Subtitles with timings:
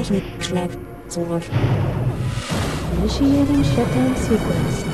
[0.00, 1.42] Technik schlägt zurück.
[2.96, 4.84] Initiating Shutdown Sequence.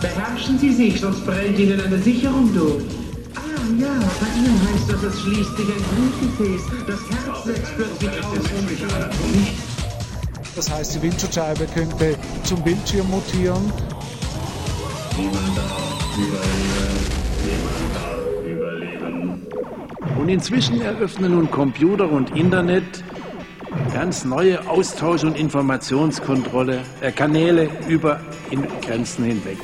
[0.00, 2.84] Beherrschen Sie sich, sonst brennt Ihnen eine Sicherung durch.
[3.34, 3.40] Ah
[3.78, 6.62] ja, bei Ihnen heißt das, es schließt sich ein Blutgefäß.
[6.86, 8.68] Das Herz setzt plötzlich aus und
[10.56, 13.70] Das heißt, die Windschutzscheibe könnte zum Bildschirm mutieren.
[20.18, 23.04] Und inzwischen eröffnen nun Computer und Internet
[23.94, 28.20] ganz neue Austausch- und Informationskontrolle äh, Kanäle über
[28.82, 29.58] Grenzen hinweg.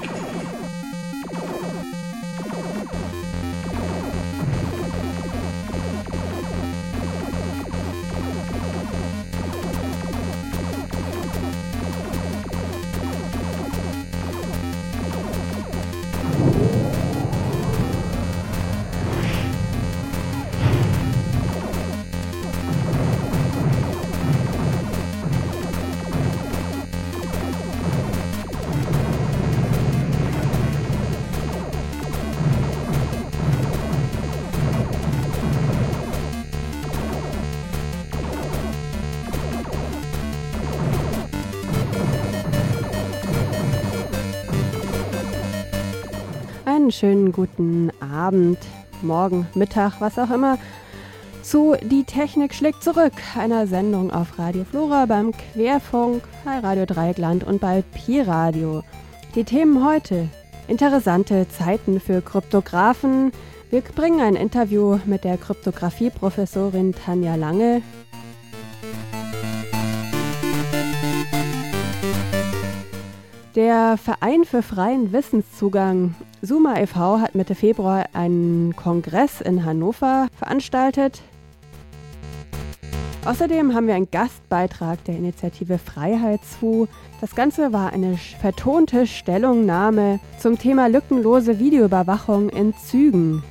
[46.95, 48.59] Schönen guten Abend,
[49.03, 50.59] Morgen, Mittag, was auch immer,
[51.43, 57.43] zu Die Technik schlägt zurück, einer Sendung auf Radio Flora beim Querfunk, bei Radio Dreieckland
[57.43, 58.83] und bei Pi-Radio.
[59.35, 60.29] Die Themen heute:
[60.69, 63.33] interessante Zeiten für Kryptografen.
[63.71, 67.83] Wir bringen ein Interview mit der Kryptographie-Professorin Tanja Lange.
[73.55, 77.21] Der Verein für freien Wissenszugang Suma e.V.
[77.21, 81.23] hat Mitte Februar einen Kongress in Hannover veranstaltet.
[83.25, 86.89] Außerdem haben wir einen Gastbeitrag der Initiative Freiheit zu.
[87.21, 93.45] Das Ganze war eine vertonte Stellungnahme zum Thema lückenlose Videoüberwachung in Zügen.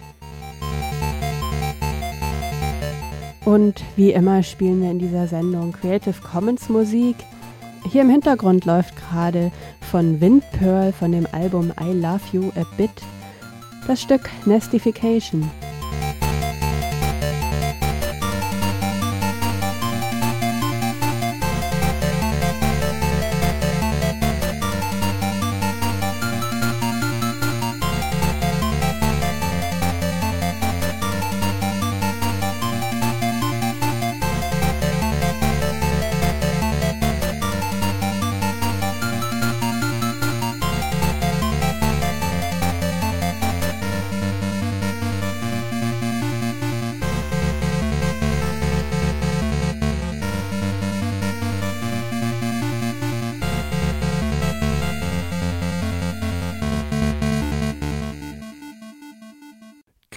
[3.46, 7.16] Und wie immer spielen wir in dieser Sendung Creative Commons Musik.
[7.92, 9.52] Hier im Hintergrund läuft gerade
[9.92, 13.04] von Windpearl von dem Album I Love You a Bit
[13.88, 15.50] das Stück Nestification.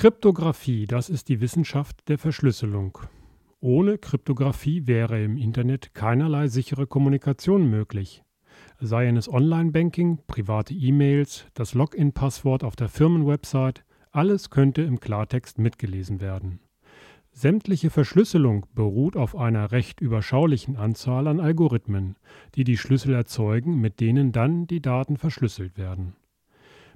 [0.07, 2.97] Kryptographie, das ist die Wissenschaft der Verschlüsselung.
[3.59, 8.23] Ohne Kryptographie wäre im Internet keinerlei sichere Kommunikation möglich.
[8.79, 16.21] Seien es Online-Banking, private E-Mails, das Login-Passwort auf der Firmenwebsite, alles könnte im Klartext mitgelesen
[16.21, 16.61] werden.
[17.33, 22.15] Sämtliche Verschlüsselung beruht auf einer recht überschaulichen Anzahl an Algorithmen,
[22.55, 26.15] die die Schlüssel erzeugen, mit denen dann die Daten verschlüsselt werden.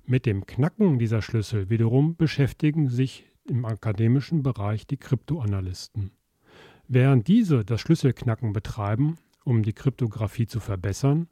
[0.06, 6.10] Mit dem Knacken dieser Schlüssel wiederum beschäftigen sich im akademischen Bereich die Kryptoanalysten.
[6.88, 11.28] Während diese das Schlüsselknacken betreiben, um die Kryptographie zu verbessern,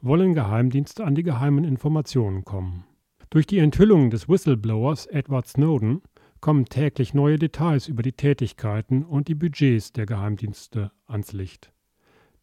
[0.00, 2.84] wollen Geheimdienste an die geheimen Informationen kommen.
[3.30, 6.02] Durch die Enthüllung des Whistleblowers Edward Snowden
[6.40, 11.72] kommen täglich neue Details über die Tätigkeiten und die Budgets der Geheimdienste ans Licht.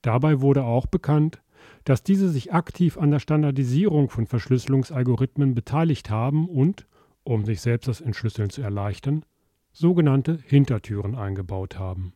[0.02, 1.42] Dabei wurde auch bekannt,
[1.84, 6.88] dass diese sich aktiv an der Standardisierung von Verschlüsselungsalgorithmen beteiligt haben und,
[7.24, 9.24] um sich selbst das Entschlüsseln zu erleichtern,
[9.72, 12.14] sogenannte Hintertüren eingebaut haben.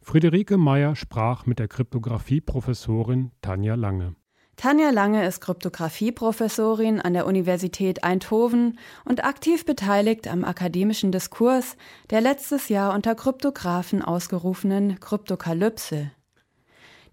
[0.00, 4.14] Friederike Meyer sprach mit der Kryptographie-Professorin Tanja Lange.
[4.56, 11.76] Tanja Lange ist Kryptographie-Professorin an der Universität Eindhoven und aktiv beteiligt am akademischen Diskurs
[12.10, 16.10] der letztes Jahr unter Kryptographen ausgerufenen Kryptokalypse.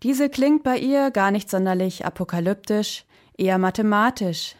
[0.05, 3.05] Diese klingt bei ihr gar nicht sonderlich apokalyptisch,
[3.39, 4.55] eher mathematisch.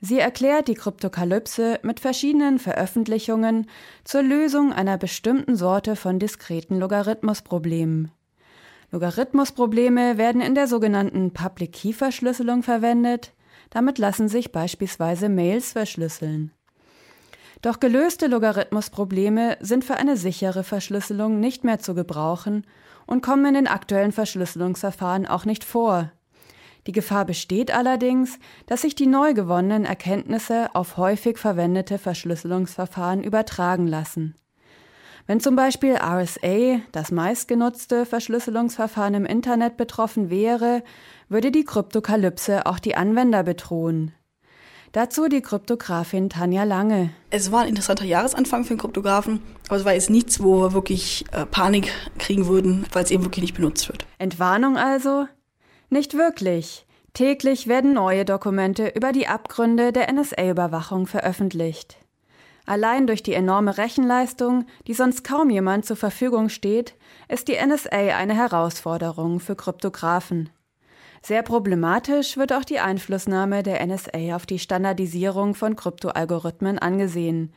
[0.00, 3.68] Sie erklärt die Kryptokalypse mit verschiedenen Veröffentlichungen
[4.04, 8.10] zur Lösung einer bestimmten Sorte von diskreten Logarithmusproblemen.
[8.90, 13.34] Logarithmusprobleme werden in der sogenannten Public Key Verschlüsselung verwendet.
[13.68, 16.52] Damit lassen sich beispielsweise Mails verschlüsseln.
[17.60, 22.64] Doch gelöste Logarithmusprobleme sind für eine sichere Verschlüsselung nicht mehr zu gebrauchen
[23.06, 26.12] und kommen in den aktuellen Verschlüsselungsverfahren auch nicht vor.
[26.86, 33.86] Die Gefahr besteht allerdings, dass sich die neu gewonnenen Erkenntnisse auf häufig verwendete Verschlüsselungsverfahren übertragen
[33.86, 34.34] lassen.
[35.26, 40.82] Wenn zum Beispiel RSA, das meistgenutzte Verschlüsselungsverfahren im Internet, betroffen wäre,
[41.30, 44.12] würde die Kryptokalypse auch die Anwender bedrohen.
[44.94, 47.10] Dazu die Kryptografin Tanja Lange.
[47.30, 50.72] Es war ein interessanter Jahresanfang für den Kryptografen, aber es war jetzt nichts, wo wir
[50.72, 54.06] wirklich äh, Panik kriegen würden, weil es eben wirklich nicht benutzt wird.
[54.18, 55.26] Entwarnung also?
[55.90, 56.86] Nicht wirklich.
[57.12, 61.96] Täglich werden neue Dokumente über die Abgründe der NSA-Überwachung veröffentlicht.
[62.64, 66.94] Allein durch die enorme Rechenleistung, die sonst kaum jemand zur Verfügung steht,
[67.28, 70.50] ist die NSA eine Herausforderung für Kryptografen.
[71.26, 77.50] Sehr problematisch wird auch die Einflussnahme der NSA auf die Standardisierung von Kryptoalgorithmen angesehen.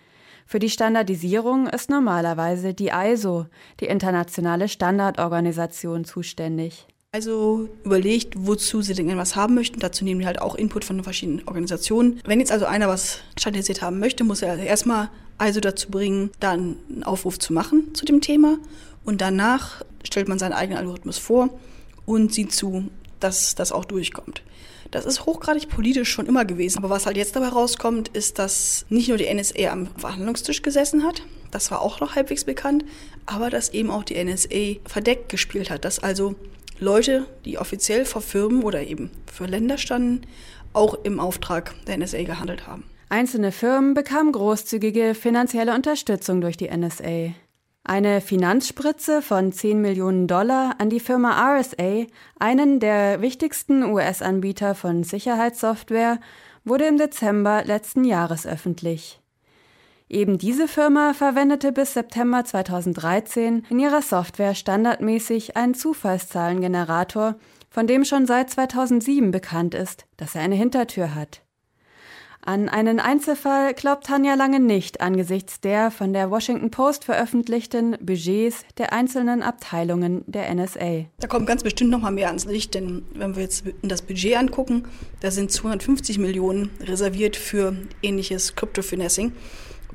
[0.45, 3.47] Für die Standardisierung ist normalerweise die ISO,
[3.81, 6.87] die internationale Standardorganisation, zuständig.
[7.11, 9.81] Also überlegt, wozu sie denn was haben möchten.
[9.81, 12.21] Dazu nehmen die halt auch Input von verschiedenen Organisationen.
[12.23, 15.09] Wenn jetzt also einer was standardisiert haben möchte, muss er also erstmal
[15.45, 18.59] ISO dazu bringen, dann einen Aufruf zu machen zu dem Thema.
[19.03, 21.49] Und danach stellt man seinen eigenen Algorithmus vor
[22.07, 22.85] und sieht zu,
[23.19, 24.43] dass das auch durchkommt.
[24.91, 26.77] Das ist hochgradig politisch schon immer gewesen.
[26.77, 31.03] Aber was halt jetzt dabei rauskommt, ist, dass nicht nur die NSA am Verhandlungstisch gesessen
[31.03, 32.85] hat, das war auch noch halbwegs bekannt,
[33.25, 35.85] aber dass eben auch die NSA verdeckt gespielt hat.
[35.85, 36.35] Dass also
[36.79, 40.21] Leute, die offiziell vor Firmen oder eben für Länder standen,
[40.73, 42.83] auch im Auftrag der NSA gehandelt haben.
[43.09, 47.33] Einzelne Firmen bekamen großzügige finanzielle Unterstützung durch die NSA.
[47.89, 52.05] Eine Finanzspritze von 10 Millionen Dollar an die Firma RSA,
[52.37, 56.19] einen der wichtigsten US-Anbieter von Sicherheitssoftware,
[56.65, 59.21] wurde im Dezember letzten Jahres öffentlich.
[60.09, 67.35] Eben diese Firma verwendete bis September 2013 in ihrer Software standardmäßig einen Zufallszahlengenerator,
[67.69, 71.46] von dem schon seit 2007 bekannt ist, dass er eine Hintertür hat.
[72.47, 78.63] An einen Einzelfall glaubt Tanja Lange nicht angesichts der von der Washington Post veröffentlichten Budgets
[78.77, 81.07] der einzelnen Abteilungen der NSA.
[81.19, 84.38] Da kommt ganz bestimmt noch mal mehr ans Licht, denn wenn wir jetzt das Budget
[84.38, 84.85] angucken,
[85.19, 89.33] da sind 250 Millionen reserviert für ähnliches Crypto-Finessing,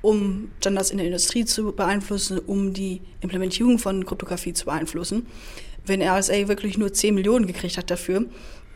[0.02, 5.26] um Standards in der Industrie zu beeinflussen, um die Implementierung von Kryptographie zu beeinflussen.
[5.86, 8.26] Wenn RSA wirklich nur 10 Millionen gekriegt hat dafür,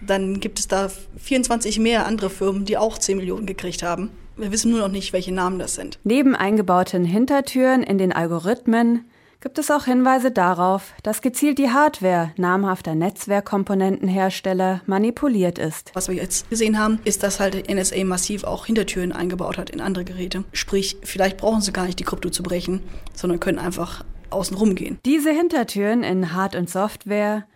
[0.00, 4.10] dann gibt es da 24 mehr andere Firmen, die auch 10 Millionen gekriegt haben.
[4.36, 5.98] Wir wissen nur noch nicht, welche Namen das sind.
[6.04, 9.06] Neben eingebauten Hintertüren in den Algorithmen
[9.40, 15.90] gibt es auch Hinweise darauf, dass gezielt die Hardware namhafter Netzwerkkomponentenhersteller manipuliert ist.
[15.94, 19.80] Was wir jetzt gesehen haben, ist, dass halt NSA massiv auch Hintertüren eingebaut hat in
[19.80, 20.44] andere Geräte.
[20.52, 22.80] Sprich, vielleicht brauchen sie gar nicht die Krypto zu brechen,
[23.14, 24.98] sondern können einfach außen rumgehen.
[25.04, 27.46] Diese Hintertüren in Hard- und Software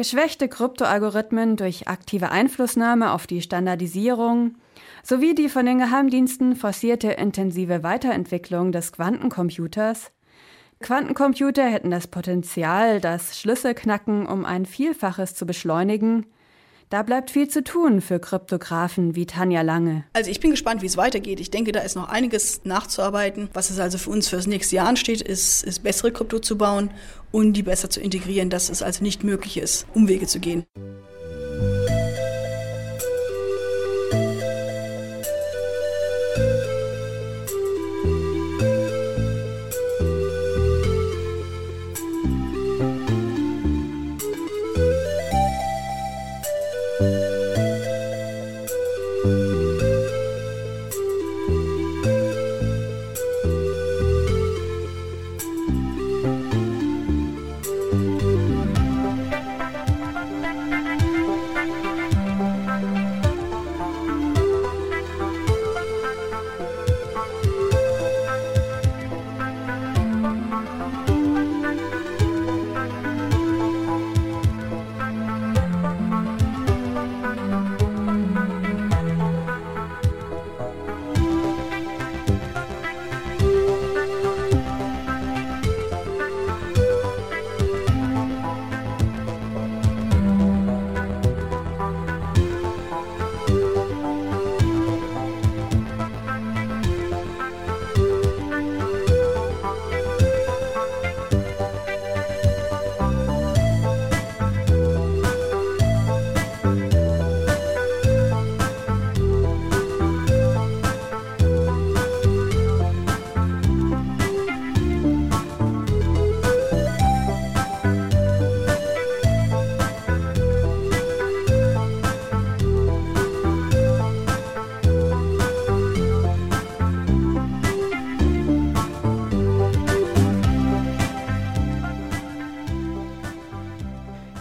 [0.00, 4.54] geschwächte Kryptoalgorithmen durch aktive Einflussnahme auf die Standardisierung
[5.02, 10.10] sowie die von den Geheimdiensten forcierte intensive Weiterentwicklung des Quantencomputers.
[10.80, 16.24] Quantencomputer hätten das Potenzial, das Schlüsselknacken um ein Vielfaches zu beschleunigen,
[16.90, 20.04] da bleibt viel zu tun für Kryptografen wie Tanja Lange.
[20.12, 21.38] Also ich bin gespannt, wie es weitergeht.
[21.38, 23.48] Ich denke, da ist noch einiges nachzuarbeiten.
[23.54, 26.58] Was es also für uns für das nächste Jahr ansteht, ist, ist bessere Krypto zu
[26.58, 26.90] bauen
[27.30, 30.64] und die besser zu integrieren, dass es also nicht möglich ist, Umwege zu gehen.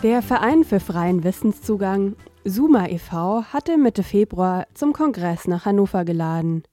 [0.09, 6.63] Der Verein für freien Wissenszugang, Suma e.V., hatte Mitte Februar zum Kongress nach Hannover geladen.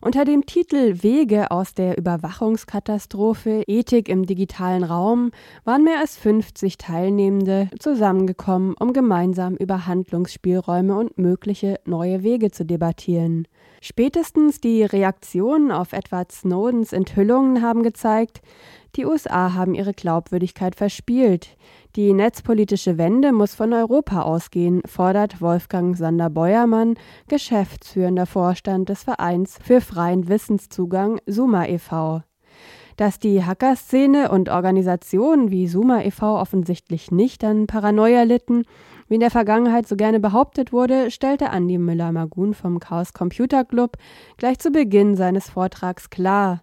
[0.00, 5.32] Unter dem Titel Wege aus der Überwachungskatastrophe Ethik im digitalen Raum
[5.64, 12.64] waren mehr als 50 Teilnehmende zusammengekommen, um gemeinsam über Handlungsspielräume und mögliche neue Wege zu
[12.64, 13.46] debattieren.
[13.82, 18.40] Spätestens die Reaktionen auf Edward Snowdens Enthüllungen haben gezeigt,
[18.96, 21.56] die USA haben ihre Glaubwürdigkeit verspielt.
[21.94, 26.94] Die netzpolitische Wende muss von Europa ausgehen, fordert Wolfgang Sander-Beuermann,
[27.28, 32.22] geschäftsführender Vorstand des Vereins für freien Wissenszugang Suma e.V.
[32.96, 36.40] Dass die Hackerszene und Organisationen wie Suma e.V.
[36.40, 38.64] offensichtlich nicht an Paranoia litten,
[39.08, 43.98] wie in der Vergangenheit so gerne behauptet wurde, stellte Andi Müller-Magun vom Chaos Computer Club
[44.38, 46.62] gleich zu Beginn seines Vortrags klar.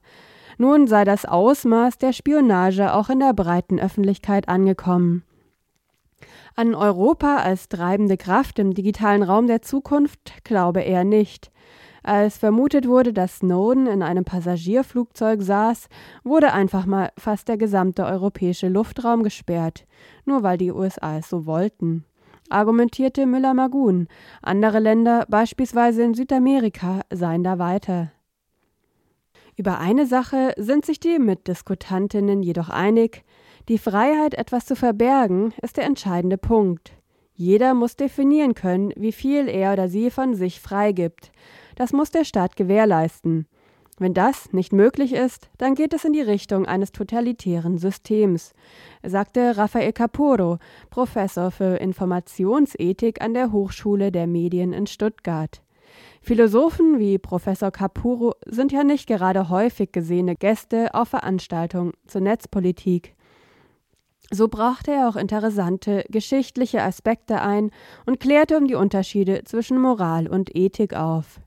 [0.62, 5.24] Nun sei das Ausmaß der Spionage auch in der breiten Öffentlichkeit angekommen.
[6.54, 11.50] An Europa als treibende Kraft im digitalen Raum der Zukunft glaube er nicht.
[12.04, 15.88] Als vermutet wurde, dass Snowden in einem Passagierflugzeug saß,
[16.25, 19.86] wurde einfach mal fast der gesamte europäische Luftraum gesperrt,
[20.25, 22.04] nur weil die USA es so wollten.
[22.50, 24.10] Argumentierte Müller-Magun.
[24.42, 28.12] Andere Länder, beispielsweise in Südamerika, seien da weiter.
[29.60, 33.25] Über eine Sache sind sich die Mitdiskutantinnen jedoch einig,
[33.68, 36.94] die Freiheit, etwas zu verbergen, ist der entscheidende Punkt.
[37.34, 41.34] Jeder muss definieren können, wie viel er oder sie von sich freigibt.
[41.75, 43.48] Das muss der Staat gewährleisten.
[43.98, 48.54] Wenn das nicht möglich ist, dann geht es in die Richtung eines totalitären Systems,
[49.04, 55.62] sagte Rafael Caporo, Professor für Informationsethik an der Hochschule der Medien in Stuttgart.
[56.29, 63.15] Philosophen wie Professor Capuro sind ja nicht gerade häufig gesehene Gäste auf Veranstaltungen zur Netzpolitik.
[64.29, 67.71] So brachte er auch interessante geschichtliche Aspekte ein
[68.05, 71.41] und klärte um die Unterschiede zwischen Moral und Ethik auf.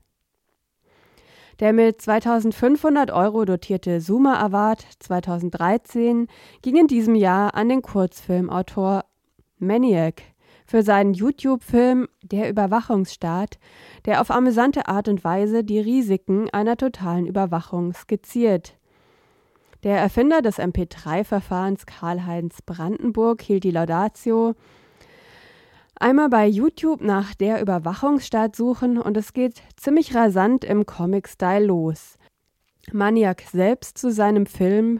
[1.61, 6.27] Der mit 2500 Euro dotierte Suma Award 2013
[6.61, 9.05] ging in diesem Jahr an den Kurzfilmautor
[9.59, 10.32] Maniac
[10.65, 13.59] für seinen YouTube-Film Der Überwachungsstaat,
[14.05, 18.77] der auf amüsante Art und Weise die Risiken einer totalen Überwachung skizziert.
[19.83, 24.55] Der Erfinder des MP3-Verfahrens Karl-Heinz Brandenburg hielt die Laudatio
[25.95, 32.17] Einmal bei YouTube nach der Überwachungsstaat suchen und es geht ziemlich rasant im Comic-Style los.
[32.91, 34.99] Maniac selbst zu seinem Film.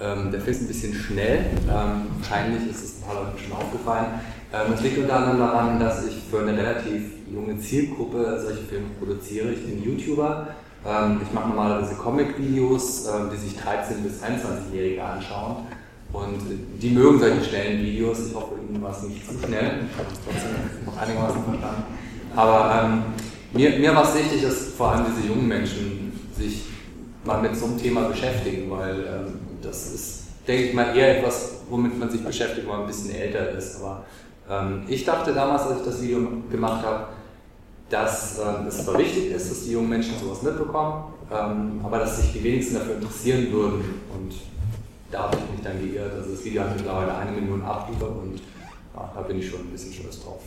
[0.00, 1.44] Ähm, der Film ist ein bisschen schnell.
[1.68, 4.20] Ähm, wahrscheinlich ist es ein paar Leuten schon aufgefallen.
[4.54, 8.86] Ähm, es liegt unter anderem daran, dass ich für eine relativ junge Zielgruppe solche Filme
[9.00, 9.50] produziere.
[9.50, 10.46] Ich bin YouTuber.
[10.86, 15.66] Ähm, ich mache normalerweise Comic-Videos, ähm, die sich 13- bis 21-Jährige anschauen.
[16.12, 16.38] Und
[16.80, 18.28] die mögen solche schnellen Videos.
[18.28, 19.88] Ich hoffe, Ihnen war es nicht zu schnell.
[19.90, 21.82] Ich habe es trotzdem noch einigermaßen verstanden.
[22.36, 23.02] Aber ähm,
[23.52, 26.66] mir, mir war es wichtig, dass vor allem diese jungen Menschen sich
[27.24, 31.54] mal mit so einem Thema beschäftigen, weil ähm, das ist, denke ich mal, eher etwas,
[31.68, 33.80] womit man sich beschäftigt, wenn man ein bisschen älter ist.
[33.80, 34.04] Aber
[34.88, 37.06] ich dachte damals, als ich das Video gemacht habe,
[37.88, 42.16] dass ähm, es zwar wichtig ist, dass die jungen Menschen sowas mitbekommen, ähm, aber dass
[42.16, 44.00] sich die wenigsten dafür interessieren würden.
[44.14, 44.34] Und
[45.10, 46.12] da habe ich mich dann geirrt.
[46.12, 48.40] Also das Video hat mittlerweile eine Million Abrufe und
[48.94, 50.42] ja, da bin ich schon ein bisschen stolz drauf.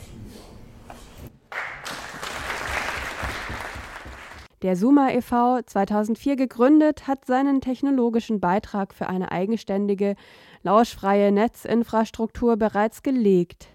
[4.63, 10.15] Der Suma e.V., 2004 gegründet, hat seinen technologischen Beitrag für eine eigenständige,
[10.63, 13.67] lauschfreie Netzinfrastruktur bereits gelegt.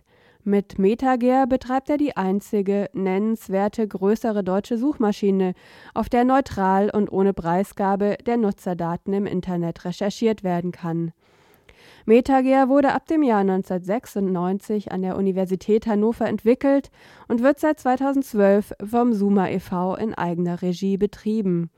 [0.44, 5.54] Mit MetaGear betreibt er die einzige nennenswerte größere deutsche Suchmaschine,
[5.94, 11.12] auf der neutral und ohne Preisgabe der Nutzerdaten im Internet recherchiert werden kann.
[12.06, 16.90] MetaGear wurde ab dem Jahr 1996 an der Universität Hannover entwickelt
[17.28, 19.94] und wird seit 2012 vom Suma e.V.
[19.94, 21.70] in eigener Regie betrieben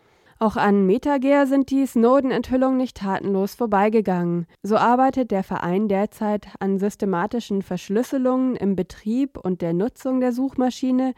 [0.44, 4.46] auch an MetaGear sind die Snowden-Enthüllungen nicht tatenlos vorbeigegangen.
[4.62, 11.14] So arbeitet der Verein derzeit an systematischen Verschlüsselungen im Betrieb und der Nutzung der Suchmaschine.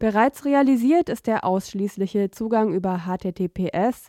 [0.00, 4.08] Bereits realisiert ist der ausschließliche Zugang über HTTPS,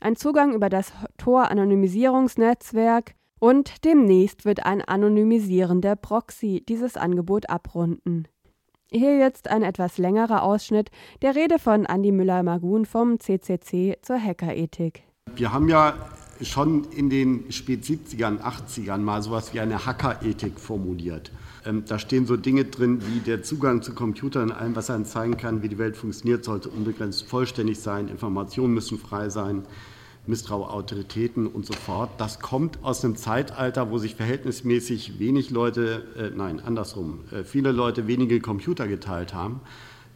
[0.00, 8.28] ein Zugang über das Tor-Anonymisierungsnetzwerk und demnächst wird ein anonymisierender Proxy dieses Angebot abrunden.
[8.92, 10.90] Hier jetzt ein etwas längerer Ausschnitt
[11.20, 15.02] der Rede von Andi Müller-Magun vom CCC zur Hackerethik.
[15.34, 15.94] Wir haben ja
[16.40, 21.32] schon in den spät 70ern, 80ern mal sowas wie eine Hackerethik formuliert.
[21.64, 25.36] Ähm, da stehen so Dinge drin wie der Zugang zu Computern, allem, was einem zeigen
[25.36, 29.64] kann, wie die Welt funktioniert, sollte unbegrenzt vollständig sein, Informationen müssen frei sein.
[30.26, 32.10] Misstraue Autoritäten und so fort.
[32.18, 37.72] Das kommt aus einem Zeitalter, wo sich verhältnismäßig wenig Leute, äh, nein, andersrum, äh, viele
[37.72, 39.60] Leute wenige Computer geteilt haben,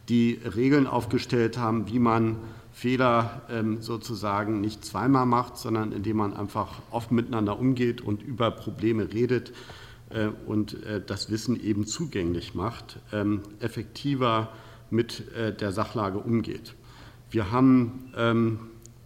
[0.09, 2.37] die Regeln aufgestellt haben, wie man
[2.71, 8.51] Fehler ähm, sozusagen nicht zweimal macht, sondern indem man einfach offen miteinander umgeht und über
[8.51, 9.51] Probleme redet
[10.09, 14.49] äh, und äh, das Wissen eben zugänglich macht, ähm, effektiver
[14.89, 16.73] mit äh, der Sachlage umgeht.
[17.29, 18.59] Wir haben ähm,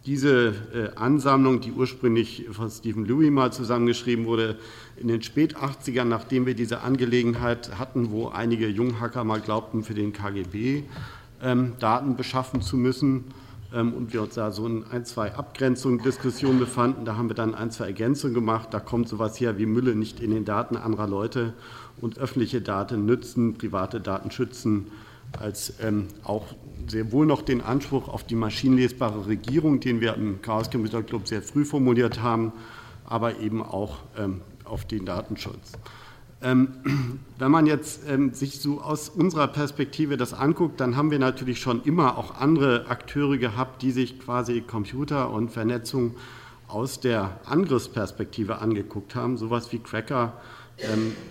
[0.06, 4.56] diese äh, Ansammlung, die ursprünglich von Stephen Louis mal zusammengeschrieben wurde,
[4.96, 10.12] in den Spät-80ern, nachdem wir diese Angelegenheit hatten, wo einige Junghacker mal glaubten, für den
[10.12, 10.84] KGB
[11.42, 13.24] ähm, Daten beschaffen zu müssen
[13.74, 17.04] ähm, und wir uns da so in ein, zwei Abgrenzungen, Diskussionen befanden.
[17.04, 18.68] Da haben wir dann ein, zwei Ergänzungen gemacht.
[18.70, 21.52] Da kommt sowas her wie Mülle nicht in den Daten anderer Leute
[22.00, 24.86] und öffentliche Daten nützen, private Daten schützen
[25.38, 26.46] als ähm, auch
[26.88, 31.26] sehr wohl noch den Anspruch auf die maschinenlesbare Regierung, den wir im Chaos Computer Club
[31.26, 32.52] sehr früh formuliert haben,
[33.04, 35.72] aber eben auch ähm, auf den Datenschutz.
[36.42, 36.68] Ähm,
[37.38, 41.60] wenn man jetzt ähm, sich so aus unserer Perspektive das anguckt, dann haben wir natürlich
[41.60, 46.14] schon immer auch andere Akteure gehabt, die sich quasi Computer und Vernetzung
[46.68, 50.34] aus der Angriffsperspektive angeguckt haben, sowas wie Cracker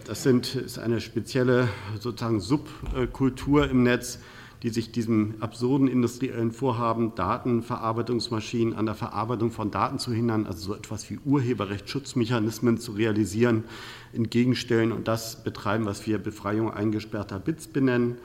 [0.05, 4.19] das sind, ist eine spezielle sozusagen Subkultur im Netz,
[4.63, 10.59] die sich diesem absurden industriellen Vorhaben, Datenverarbeitungsmaschinen an der Verarbeitung von Daten zu hindern, also
[10.59, 13.65] so etwas wie Urheberrechtsschutzmechanismen zu realisieren,
[14.13, 18.17] entgegenstellen und das betreiben, was wir Befreiung eingesperrter Bits benennen.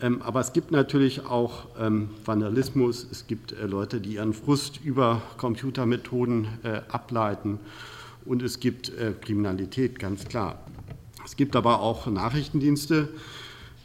[0.00, 4.80] Ähm, aber es gibt natürlich auch ähm, Vandalismus, es gibt äh, Leute, die ihren Frust
[4.82, 7.58] über Computermethoden äh, ableiten
[8.26, 10.64] und es gibt äh, Kriminalität, ganz klar.
[11.24, 13.08] Es gibt aber auch Nachrichtendienste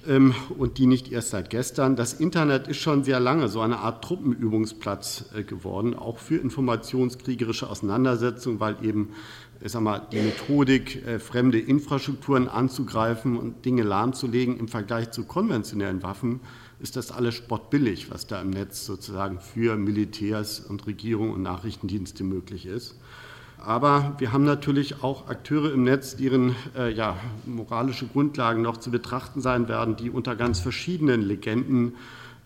[0.08, 1.96] ähm, und die nicht erst seit gestern.
[1.96, 7.70] Das Internet ist schon sehr lange so eine Art Truppenübungsplatz äh, geworden, auch für informationskriegerische
[7.70, 9.10] Auseinandersetzungen, weil eben
[9.64, 15.24] ich sag mal, die Methodik, äh, fremde Infrastrukturen anzugreifen und Dinge lahmzulegen im Vergleich zu
[15.24, 16.40] konventionellen Waffen,
[16.80, 22.24] ist das alles spottbillig, was da im Netz sozusagen für Militärs und Regierung und Nachrichtendienste
[22.24, 22.96] möglich ist.
[23.64, 28.90] Aber wir haben natürlich auch Akteure im Netz, deren äh, ja, moralische Grundlagen noch zu
[28.90, 31.94] betrachten sein werden, die unter ganz verschiedenen Legenden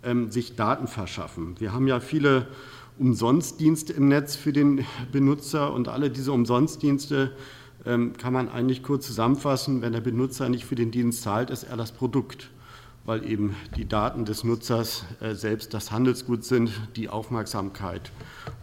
[0.04, 1.56] ähm, sich Daten verschaffen.
[1.58, 2.48] Wir haben ja viele
[3.00, 7.32] Umsonstdienste im Netz für den Benutzer und alle diese Umsonstdienste
[7.86, 9.82] ähm, kann man eigentlich kurz zusammenfassen.
[9.82, 12.50] Wenn der Benutzer nicht für den Dienst zahlt, ist er das Produkt
[13.06, 18.12] weil eben die Daten des Nutzers äh, selbst das Handelsgut sind, die Aufmerksamkeit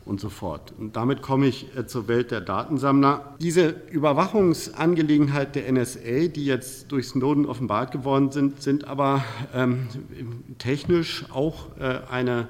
[0.05, 0.73] und so fort.
[0.79, 3.37] Und damit komme ich äh, zur Welt der Datensammler.
[3.41, 9.25] Diese Überwachungsangelegenheit der NSA, die jetzt durch Snowden offenbart geworden sind, sind aber
[9.55, 9.89] ähm,
[10.59, 12.49] technisch auch äh, eine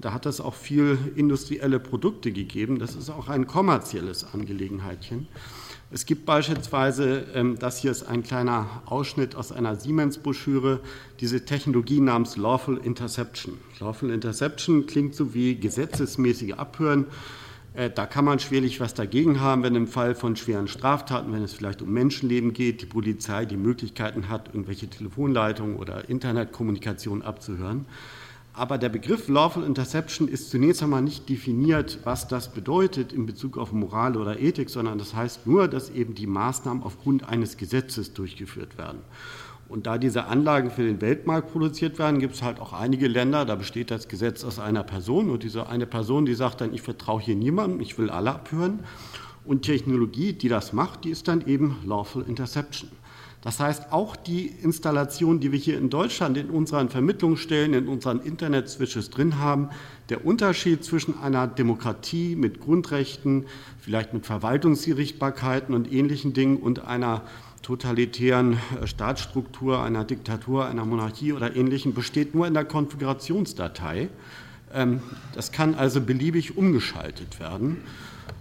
[0.00, 2.78] da hat es auch viel industrielle Produkte gegeben.
[2.78, 5.28] Das ist auch ein kommerzielles Angelegenheitchen.
[5.92, 10.78] Es gibt beispielsweise, ähm, das hier ist ein kleiner Ausschnitt aus einer Siemens-Broschüre,
[11.18, 13.58] diese Technologie namens Lawful Interception.
[13.80, 17.06] Lawful Interception klingt so wie gesetzesmäßige Abhören.
[17.74, 21.42] Äh, da kann man schwerlich was dagegen haben, wenn im Fall von schweren Straftaten, wenn
[21.42, 27.86] es vielleicht um Menschenleben geht, die Polizei die Möglichkeiten hat, irgendwelche Telefonleitungen oder Internetkommunikation abzuhören.
[28.52, 33.56] Aber der Begriff Lawful Interception ist zunächst einmal nicht definiert, was das bedeutet in Bezug
[33.56, 38.12] auf Moral oder Ethik, sondern das heißt nur, dass eben die Maßnahmen aufgrund eines Gesetzes
[38.12, 38.98] durchgeführt werden.
[39.68, 43.44] Und da diese Anlagen für den Weltmarkt produziert werden, gibt es halt auch einige Länder,
[43.44, 46.82] da besteht das Gesetz aus einer Person und diese eine Person, die sagt dann, ich
[46.82, 48.80] vertraue hier niemandem, ich will alle abhören.
[49.44, 52.90] Und Technologie, die das macht, die ist dann eben Lawful Interception.
[53.42, 58.20] Das heißt, auch die Installation, die wir hier in Deutschland in unseren Vermittlungsstellen, in unseren
[58.20, 59.70] Internet-Switches drin haben,
[60.10, 63.46] der Unterschied zwischen einer Demokratie mit Grundrechten,
[63.80, 67.22] vielleicht mit Verwaltungsgerichtbarkeiten und ähnlichen Dingen und einer
[67.62, 74.08] totalitären äh, Staatsstruktur, einer Diktatur, einer Monarchie oder ähnlichem besteht nur in der Konfigurationsdatei.
[74.74, 75.00] Ähm,
[75.34, 77.78] das kann also beliebig umgeschaltet werden.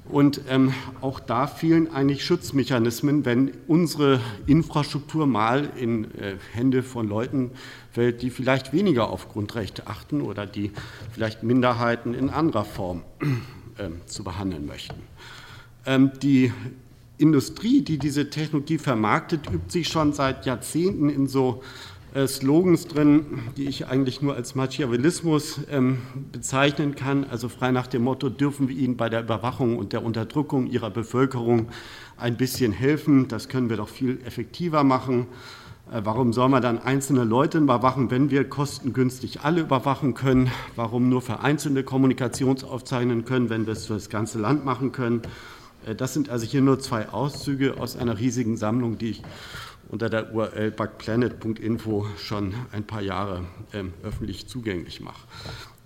[0.10, 7.08] Und ähm, auch da fehlen eigentlich Schutzmechanismen, wenn unsere Infrastruktur mal in äh, Hände von
[7.08, 7.52] Leuten
[7.92, 10.72] fällt, die vielleicht weniger auf Grundrechte achten oder die
[11.12, 13.04] vielleicht Minderheiten in anderer Form
[13.78, 14.96] äh, zu behandeln möchten.
[15.86, 16.52] Ähm, die
[17.20, 21.62] Industrie, die diese Technologie vermarktet, übt sich schon seit Jahrzehnten in so
[22.28, 26.00] Slogans drin, die ich eigentlich nur als Machiavellismus ähm,
[26.32, 27.26] bezeichnen kann.
[27.30, 30.90] Also frei nach dem Motto, dürfen wir ihnen bei der Überwachung und der Unterdrückung ihrer
[30.90, 31.68] Bevölkerung
[32.18, 33.28] ein bisschen helfen.
[33.28, 35.28] Das können wir doch viel effektiver machen.
[35.92, 40.50] Äh, warum soll man dann einzelne Leute überwachen, wenn wir kostengünstig alle überwachen können?
[40.76, 45.22] Warum nur für einzelne Kommunikationsaufzeichnen können, wenn wir es für das ganze Land machen können?
[45.86, 49.22] Äh, das sind also hier nur zwei Auszüge aus einer riesigen Sammlung, die ich
[49.90, 55.28] unter der URL bugplanet.info schon ein paar Jahre ähm, öffentlich zugänglich mache.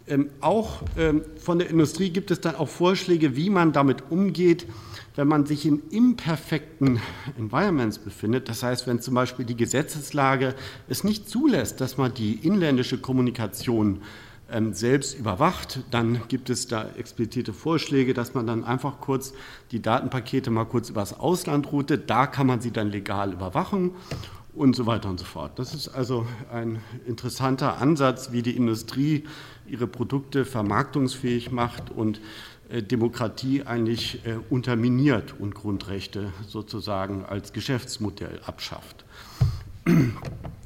[0.06, 4.68] Ähm, auch ähm, von der Industrie gibt es dann auch Vorschläge, wie man damit umgeht,
[5.16, 7.00] wenn man sich in imperfekten
[7.38, 10.56] Environments befindet, das heißt, wenn zum Beispiel die Gesetzeslage
[10.89, 14.02] es nicht zulässt, dass man die inländische Kommunikation ähm,
[14.74, 19.34] selbst überwacht, dann gibt es da explizite Vorschläge, dass man dann einfach kurz
[19.72, 23.92] die Datenpakete mal kurz übers Ausland routet, da kann man sie dann legal überwachen
[24.54, 25.58] und so weiter und so fort.
[25.58, 29.24] Das ist also ein interessanter Ansatz, wie die Industrie
[29.66, 32.22] ihre Produkte vermarktungsfähig macht und
[32.70, 39.06] äh, Demokratie eigentlich äh, unterminiert und Grundrechte sozusagen als Geschäftsmodell abschafft.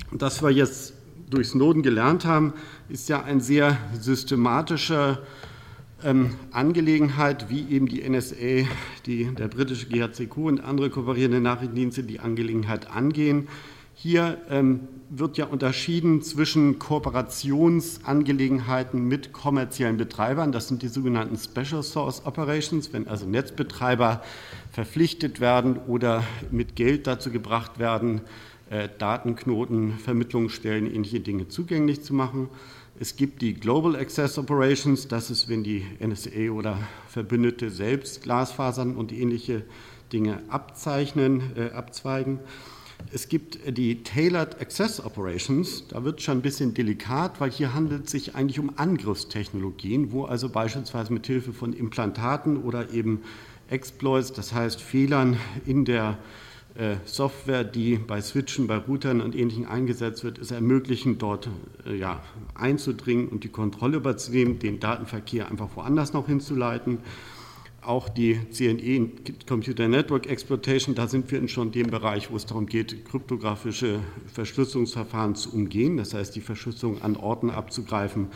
[0.09, 0.93] Das wir jetzt
[1.29, 2.53] durch Snowden gelernt haben,
[2.89, 5.19] ist ja eine sehr systematische
[6.03, 8.67] ähm, Angelegenheit, wie eben die NSA,
[9.05, 13.47] die, der britische GHCQ und andere kooperierende Nachrichtendienste die Angelegenheit angehen.
[13.93, 21.81] Hier ähm, wird ja unterschieden zwischen Kooperationsangelegenheiten mit kommerziellen Betreibern, das sind die sogenannten Special
[21.81, 24.21] Source Operations, wenn also Netzbetreiber
[24.71, 28.21] verpflichtet werden oder mit Geld dazu gebracht werden,
[28.69, 32.49] äh, Datenknoten, Vermittlungsstellen, ähnliche Dinge zugänglich zu machen.
[32.99, 38.95] Es gibt die Global Access Operations, das ist, wenn die NSA oder Verbündete selbst Glasfasern
[38.95, 39.65] und ähnliche
[40.11, 42.39] Dinge abzeichnen, äh, abzweigen.
[43.13, 48.05] Es gibt die Tailored Access Operations, da wird schon ein bisschen delikat, weil hier handelt
[48.05, 53.21] es sich eigentlich um Angriffstechnologien, wo also beispielsweise mit Hilfe von Implantaten oder eben
[53.69, 56.46] Exploits, das heißt Fehlern in der äh,
[57.05, 61.49] Software, die bei Switchen, bei Routern und Ähnlichem eingesetzt wird, es ermöglichen, dort
[61.85, 62.21] äh, ja,
[62.55, 66.99] einzudringen und die Kontrolle überzunehmen, den Datenverkehr einfach woanders noch hinzuleiten
[67.87, 69.11] auch die CNE,
[69.47, 74.01] Computer Network Exploitation, da sind wir schon in dem Bereich, wo es darum geht, kryptografische
[74.33, 78.27] Verschlüsselungsverfahren zu umgehen, das heißt die Verschlüsselung an Orten abzugreifen,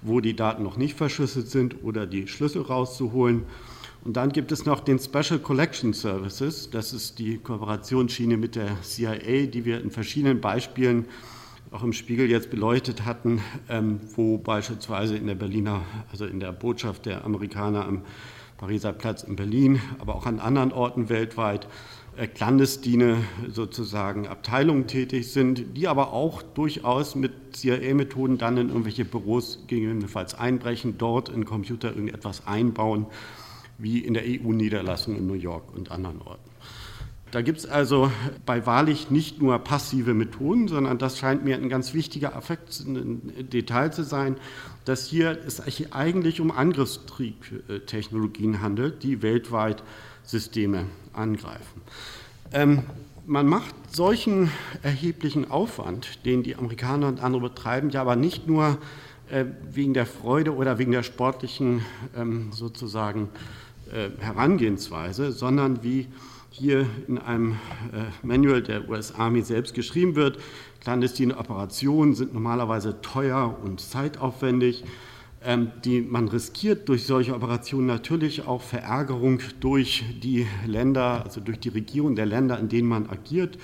[0.00, 3.42] wo die Daten noch nicht verschlüsselt sind oder die Schlüssel rauszuholen.
[4.04, 8.82] Und dann gibt es noch den Special Collection Services, das ist die Kooperationsschiene mit der
[8.82, 11.06] CIA, die wir in verschiedenen Beispielen
[11.70, 13.40] auch im Spiegel jetzt beleuchtet hatten,
[13.70, 15.80] ähm, wo beispielsweise in der Berliner,
[16.12, 18.02] also in der Botschaft der Amerikaner am
[18.58, 21.66] Pariser Platz in Berlin, aber auch an anderen Orten weltweit
[22.18, 29.06] äh, clandestine sozusagen Abteilungen tätig sind, die aber auch durchaus mit CIA-Methoden dann in irgendwelche
[29.06, 33.06] Büros gegebenenfalls einbrechen, dort in Computer irgendetwas einbauen,
[33.78, 36.54] wie in der EU-Niederlassung in New York und anderen Orten.
[37.34, 38.10] Da gibt es also
[38.46, 43.50] bei wahrlich nicht nur passive Methoden, sondern das scheint mir ein ganz wichtiger Affekt, ein
[43.50, 44.36] Detail zu sein,
[44.84, 45.60] dass hier es
[45.92, 49.82] eigentlich um Angriffstriebtechnologien handelt, die weltweit
[50.22, 51.82] Systeme angreifen.
[52.52, 52.84] Ähm,
[53.26, 58.78] man macht solchen erheblichen Aufwand, den die Amerikaner und andere betreiben, ja aber nicht nur
[59.30, 61.84] äh, wegen der Freude oder wegen der sportlichen
[62.16, 63.30] ähm, sozusagen
[64.18, 66.08] Herangehensweise, sondern wie
[66.50, 67.52] hier in einem
[67.92, 70.38] äh, Manual der US Army selbst geschrieben wird.
[70.80, 74.84] Clandestine Operationen sind normalerweise teuer und zeitaufwendig.
[75.46, 81.60] Ähm, die man riskiert durch solche Operationen natürlich auch Verärgerung durch die Länder, also durch
[81.60, 83.58] die Regierung der Länder, in denen man agiert.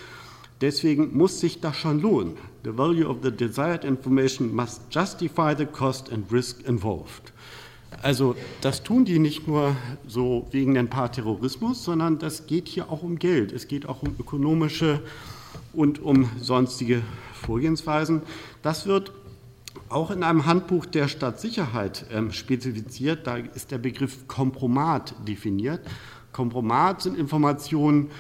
[0.61, 2.37] Deswegen muss sich das schon lohnen.
[2.65, 7.33] The value of the desired information must justify the cost and risk involved.
[8.03, 12.91] Also das tun die nicht nur so wegen ein paar Terrorismus, sondern das geht hier
[12.91, 13.53] auch um Geld.
[13.53, 15.01] Es geht auch um ökonomische
[15.73, 17.03] und um sonstige
[17.35, 18.23] Vorgehensweisen.
[18.63, 19.13] Das wird
[19.89, 23.27] auch in einem Handbuch der Stadtsicherheit ähm, spezifiziert.
[23.27, 25.81] Da ist der Begriff Kompromat definiert.
[26.33, 28.11] Kompromat sind Informationen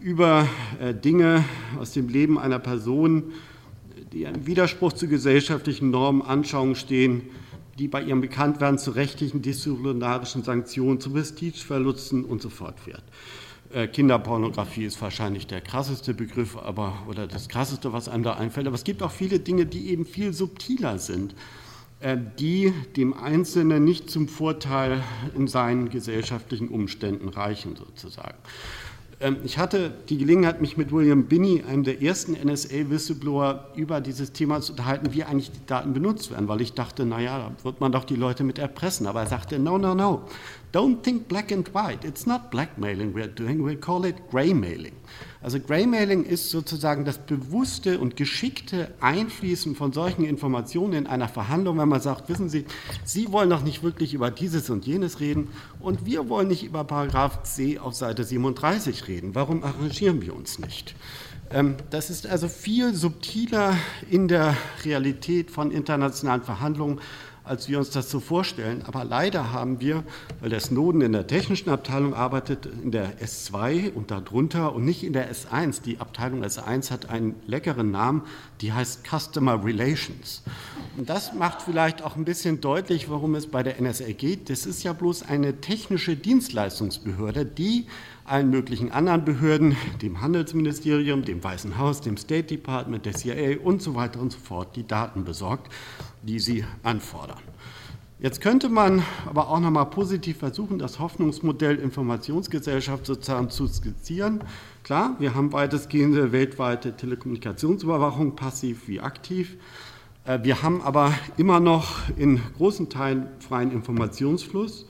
[0.00, 0.46] über
[0.80, 1.44] äh, Dinge
[1.80, 3.32] aus dem Leben einer Person,
[4.12, 7.22] die im Widerspruch zu gesellschaftlichen Normen, Anschauungen stehen,
[7.78, 13.02] die bei ihrem Bekanntwerden zu rechtlichen disziplinarischen Sanktionen, zu Prestigeverlusten und so fort wird.
[13.72, 18.66] Äh, Kinderpornografie ist wahrscheinlich der krasseste Begriff, aber oder das krasseste, was einem da einfällt.
[18.66, 21.34] Aber es gibt auch viele Dinge, die eben viel subtiler sind,
[22.00, 25.02] äh, die dem Einzelnen nicht zum Vorteil
[25.34, 28.38] in seinen gesellschaftlichen Umständen reichen, sozusagen.
[29.24, 34.32] Ähm, ich hatte die Gelegenheit, mich mit William Binney, einem der ersten NSA-Whistleblower, über dieses
[34.32, 37.80] Thema zu unterhalten, wie eigentlich die Daten benutzt werden, weil ich dachte, naja, da wird
[37.80, 39.06] man doch die Leute mit erpressen.
[39.06, 40.24] Aber er sagte, no, no, no.
[40.74, 42.06] Don't think black and white.
[42.06, 44.92] It's not blackmailing we're doing, we call it graymailing.
[45.44, 51.76] Also Graymailing ist sozusagen das bewusste und geschickte Einfließen von solchen Informationen in einer Verhandlung,
[51.76, 52.64] wenn man sagt, wissen Sie,
[53.04, 56.84] Sie wollen doch nicht wirklich über dieses und jenes reden und wir wollen nicht über
[56.84, 59.34] Paragraph C auf Seite 37 reden.
[59.34, 60.94] Warum arrangieren wir uns nicht?
[61.50, 63.76] Ähm, das ist also viel subtiler
[64.10, 67.00] in der Realität von internationalen Verhandlungen
[67.44, 68.82] als wir uns das so vorstellen.
[68.86, 70.02] Aber leider haben wir,
[70.40, 75.04] weil der Snowden in der technischen Abteilung arbeitet, in der S2 und darunter und nicht
[75.04, 75.82] in der S1.
[75.82, 78.22] Die Abteilung S1 hat einen leckeren Namen,
[78.60, 80.42] die heißt Customer Relations.
[80.96, 84.48] Und das macht vielleicht auch ein bisschen deutlich, warum es bei der NSA geht.
[84.48, 87.86] Das ist ja bloß eine technische Dienstleistungsbehörde, die
[88.24, 93.82] allen möglichen anderen Behörden, dem Handelsministerium, dem Weißen Haus, dem State Department, der CIA und
[93.82, 95.70] so weiter und so fort, die Daten besorgt,
[96.26, 97.38] die sie anfordern.
[98.20, 104.42] Jetzt könnte man aber auch noch mal positiv versuchen, das Hoffnungsmodell Informationsgesellschaft sozusagen zu skizzieren.
[104.82, 109.56] Klar, wir haben weitestgehende weltweite Telekommunikationsüberwachung, passiv wie aktiv.
[110.24, 114.86] Äh, wir haben aber immer noch in großen Teilen freien Informationsfluss.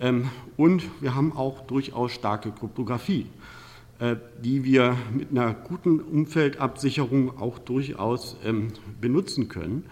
[0.00, 3.26] Ähm, und wir haben auch durchaus starke Kryptographie,
[4.00, 8.68] äh, die wir mit einer guten Umfeldabsicherung auch durchaus ähm,
[9.00, 9.86] benutzen können.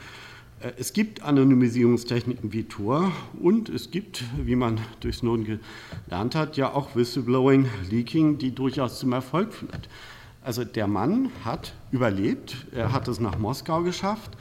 [0.65, 5.61] Äh, es gibt Anonymisierungstechniken wie Tor und es gibt, wie man durch Snowden
[6.09, 9.89] gelernt hat, ja auch Whistleblowing, Leaking, die durchaus zum Erfolg führt.
[10.43, 14.33] Also der Mann hat überlebt, er hat es nach Moskau geschafft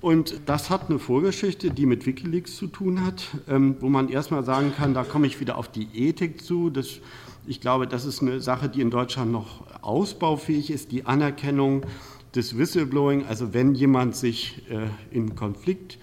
[0.00, 4.44] und das hat eine Vorgeschichte, die mit Wikileaks zu tun hat, ähm, wo man erstmal
[4.44, 6.68] sagen kann, da komme ich wieder auf die Ethik zu.
[6.68, 6.98] Das,
[7.46, 11.86] ich glaube, das ist eine Sache, die in Deutschland noch ausbaufähig ist, die Anerkennung
[12.34, 13.24] des Whistleblowing.
[13.24, 15.98] Also wenn jemand sich äh, in Konflikt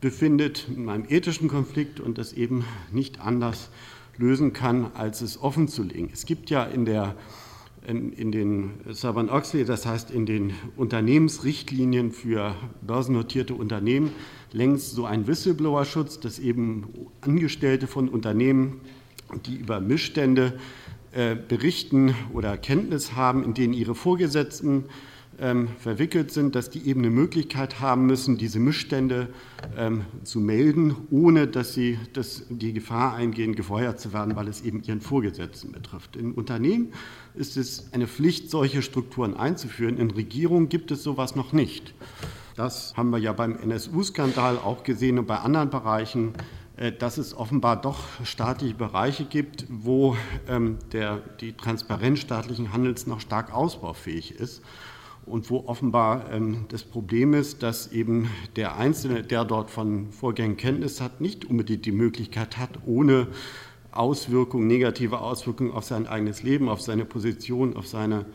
[0.00, 3.70] befindet, in einem ethischen Konflikt und das eben nicht anders
[4.16, 6.10] lösen kann, als es offen zu legen.
[6.12, 7.16] Es gibt ja in der
[7.86, 14.12] in den Sarban-Oxley, das heißt in den Unternehmensrichtlinien für börsennotierte Unternehmen,
[14.52, 16.86] längst so ein Whistleblower-Schutz, dass eben
[17.20, 18.80] Angestellte von Unternehmen,
[19.44, 20.58] die über Missstände
[21.12, 24.84] äh, berichten oder Kenntnis haben, in denen ihre Vorgesetzten
[25.40, 29.28] ähm, verwickelt sind, dass die eben eine Möglichkeit haben müssen, diese Missstände
[29.76, 34.62] ähm, zu melden, ohne dass sie das, die Gefahr eingehen, gefeuert zu werden, weil es
[34.62, 36.16] eben ihren Vorgesetzten betrifft.
[36.16, 36.92] In Unternehmen
[37.34, 39.98] ist es eine Pflicht, solche Strukturen einzuführen.
[39.98, 41.94] In Regierungen gibt es sowas noch nicht.
[42.56, 46.34] Das haben wir ja beim NSU-Skandal auch gesehen und bei anderen Bereichen
[46.76, 50.16] äh, dass es offenbar doch staatliche Bereiche gibt, wo
[50.48, 54.60] ähm, der, die Transparenz staatlichen Handels noch stark ausbaufähig ist
[55.26, 60.56] und wo offenbar ähm, das Problem ist, dass eben der Einzelne, der dort von Vorgängen
[60.56, 63.28] Kenntnis hat, nicht unbedingt die Möglichkeit hat, ohne
[63.92, 68.26] Auswirkungen, negative Auswirkungen auf sein eigenes Leben, auf seine Position, auf seine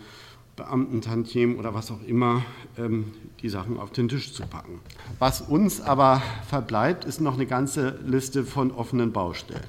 [0.56, 2.43] Beamtentantiemen oder was auch immer,
[2.78, 4.80] ähm, die Sachen auf den Tisch zu packen.
[5.17, 9.63] Was uns aber verbleibt, ist noch eine ganze Liste von offenen Baustellen.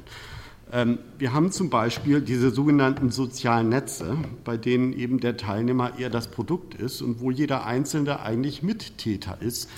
[0.73, 6.11] Ähm, wir haben zum Beispiel diese sogenannten sozialen Netze, bei denen eben der Teilnehmer eher
[6.11, 9.69] das Produkt ist und wo jeder Einzelne eigentlich Mittäter ist,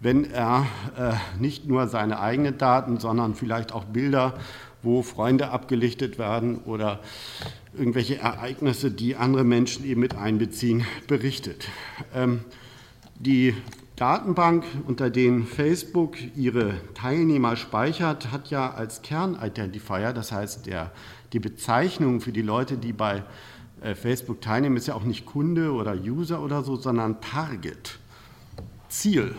[0.00, 4.34] wenn er äh, nicht nur seine eigenen Daten, sondern vielleicht auch Bilder,
[4.82, 7.00] wo Freunde abgelichtet werden oder
[7.76, 11.68] irgendwelche Ereignisse, die andere Menschen eben mit einbeziehen, berichtet.
[12.14, 12.40] Ähm,
[13.18, 13.54] die
[13.98, 20.92] Datenbank, unter denen Facebook ihre Teilnehmer speichert, hat ja als Kernidentifier, das heißt der,
[21.32, 23.24] die Bezeichnung für die Leute, die bei
[23.80, 27.98] äh, Facebook teilnehmen, ist ja auch nicht Kunde oder User oder so, sondern Target,
[28.88, 29.34] Ziel.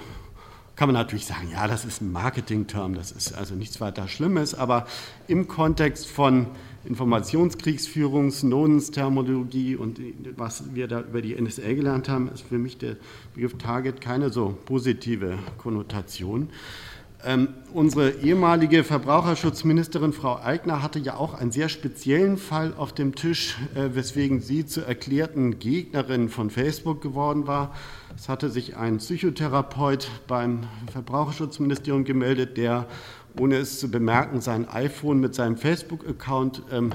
[0.76, 4.56] Kann man natürlich sagen, ja, das ist ein Marketing-Term, das ist also nichts weiter Schlimmes,
[4.56, 4.88] aber
[5.28, 6.48] im Kontext von
[6.86, 10.00] Informationskriegsführung, Snowdens Terminologie und
[10.38, 12.96] was wir da über die NSA gelernt haben, ist für mich der
[13.36, 16.50] Begriff Target keine so positive Konnotation.
[17.26, 23.14] Ähm, unsere ehemalige Verbraucherschutzministerin Frau Eigner hatte ja auch einen sehr speziellen Fall auf dem
[23.14, 27.76] Tisch, äh, weswegen sie zur erklärten Gegnerin von Facebook geworden war.
[28.16, 30.62] Es hatte sich ein Psychotherapeut beim
[30.94, 32.88] Verbraucherschutzministerium gemeldet, der
[33.38, 36.92] ohne es zu bemerken, sein iPhone mit seinem Facebook-Account ähm,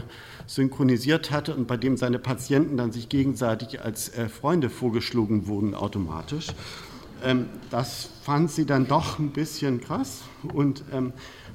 [0.47, 5.75] synchronisiert hatte und bei dem seine Patienten dann sich gegenseitig als äh, Freunde vorgeschlagen wurden
[5.75, 6.49] automatisch.
[7.23, 11.13] Ähm, das fand sie dann doch ein bisschen krass und ähm,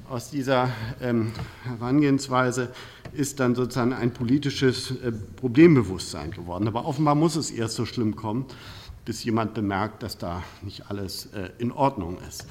[0.09, 0.69] aus dieser
[1.01, 1.31] ähm,
[1.63, 2.69] Herangehensweise
[3.13, 6.67] ist dann sozusagen ein politisches äh, Problembewusstsein geworden.
[6.67, 8.45] Aber offenbar muss es erst so schlimm kommen,
[9.05, 12.45] bis jemand bemerkt, dass da nicht alles äh, in Ordnung ist.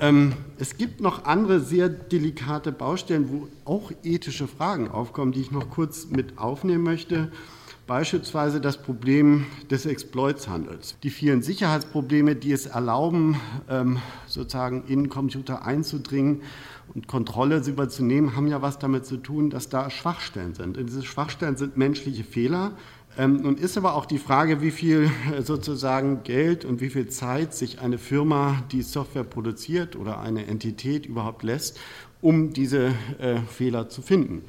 [0.00, 5.50] Ähm, es gibt noch andere sehr delikate Baustellen, wo auch ethische Fragen aufkommen, die ich
[5.50, 7.32] noch kurz mit aufnehmen möchte.
[7.88, 10.96] Beispielsweise das Problem des Exploitshandels.
[11.02, 16.42] Die vielen Sicherheitsprobleme, die es erlauben, ähm, sozusagen in Computer einzudringen
[16.94, 20.76] und Kontrolle überzunehmen, haben ja was damit zu tun, dass da Schwachstellen sind.
[20.76, 22.72] Und diese Schwachstellen sind menschliche Fehler,
[23.26, 27.52] nun ist aber auch die Frage, wie viel äh, sozusagen Geld und wie viel Zeit
[27.52, 31.80] sich eine Firma, die Software produziert oder eine Entität überhaupt lässt,
[32.20, 34.42] um diese äh, Fehler zu finden.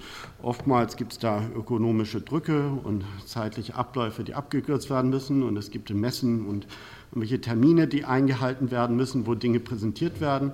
[0.43, 5.71] Oftmals gibt es da ökonomische Drücke und zeitliche Abläufe, die abgekürzt werden müssen und es
[5.71, 6.67] gibt Messen und
[7.09, 10.53] irgendwelche Termine, die eingehalten werden müssen, wo Dinge präsentiert werden.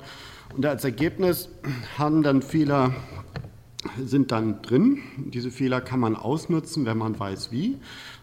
[0.55, 1.49] Und als Ergebnis
[1.97, 2.93] haben dann Fehler
[4.03, 4.99] sind dann drin.
[5.17, 7.77] Diese Fehler kann man ausnutzen, wenn man weiß wie.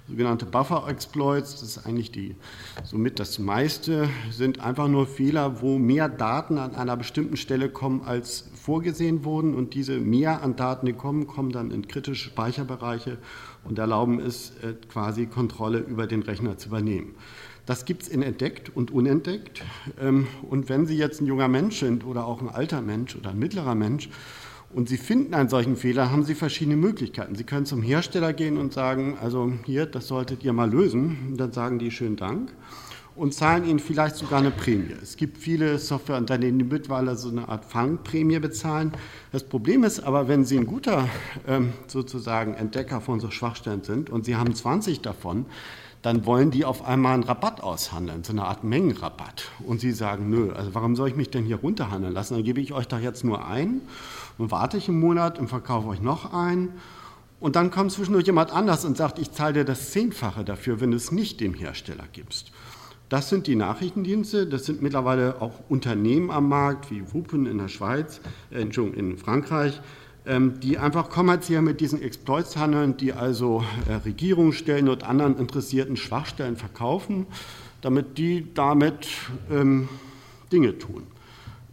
[0.09, 2.35] Sogenannte Buffer-Exploits, das ist eigentlich die,
[2.83, 8.03] somit das meiste, sind einfach nur Fehler, wo mehr Daten an einer bestimmten Stelle kommen,
[8.05, 9.55] als vorgesehen wurden.
[9.55, 13.18] Und diese mehr an Daten, die kommen, kommen dann in kritische Speicherbereiche
[13.64, 17.14] und erlauben es, äh, quasi Kontrolle über den Rechner zu übernehmen.
[17.64, 19.62] Das gibt es in entdeckt und unentdeckt.
[20.01, 23.31] Ähm, und wenn Sie jetzt ein junger Mensch sind oder auch ein alter Mensch oder
[23.31, 24.09] ein mittlerer Mensch,
[24.74, 27.35] und Sie finden einen solchen Fehler, haben Sie verschiedene Möglichkeiten.
[27.35, 31.18] Sie können zum Hersteller gehen und sagen, also hier, das solltet ihr mal lösen.
[31.30, 32.52] Und dann sagen die schönen Dank
[33.14, 34.94] und zahlen Ihnen vielleicht sogar eine Prämie.
[35.02, 38.92] Es gibt viele Softwareunternehmen, die mittlerweile so eine Art Fangprämie bezahlen.
[39.32, 41.08] Das Problem ist aber, wenn Sie ein guter
[41.46, 45.46] ähm, sozusagen Entdecker von so Schwachstellen sind und Sie haben 20 davon,
[46.00, 49.44] dann wollen die auf einmal einen Rabatt aushandeln, so eine Art Mengenrabatt.
[49.64, 52.35] Und sie sagen, nö, also warum soll ich mich denn hier runterhandeln lassen?
[52.35, 53.82] Dann gebe ich euch doch jetzt nur ein
[54.38, 56.71] und warte ich einen Monat und verkaufe euch noch ein.
[57.40, 60.92] Und dann kommt zwischendurch jemand anders und sagt, ich zahle dir das Zehnfache dafür, wenn
[60.92, 62.53] du es nicht dem Hersteller gibst.
[63.09, 67.68] Das sind die Nachrichtendienste, das sind mittlerweile auch Unternehmen am Markt, wie Wupen in der
[67.68, 69.81] Schweiz, äh, in Frankreich,
[70.25, 75.97] ähm, die einfach kommerziell mit diesen Exploits handeln, die also äh, Regierungsstellen und anderen interessierten
[75.97, 77.27] Schwachstellen verkaufen,
[77.81, 79.09] damit die damit
[79.51, 79.88] ähm,
[80.51, 81.07] Dinge tun.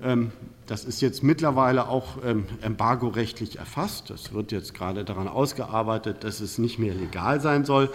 [0.01, 0.31] Ähm,
[0.67, 4.09] das ist jetzt mittlerweile auch ähm, embargorechtlich erfasst.
[4.09, 7.89] Das wird jetzt gerade daran ausgearbeitet, dass es nicht mehr legal sein soll.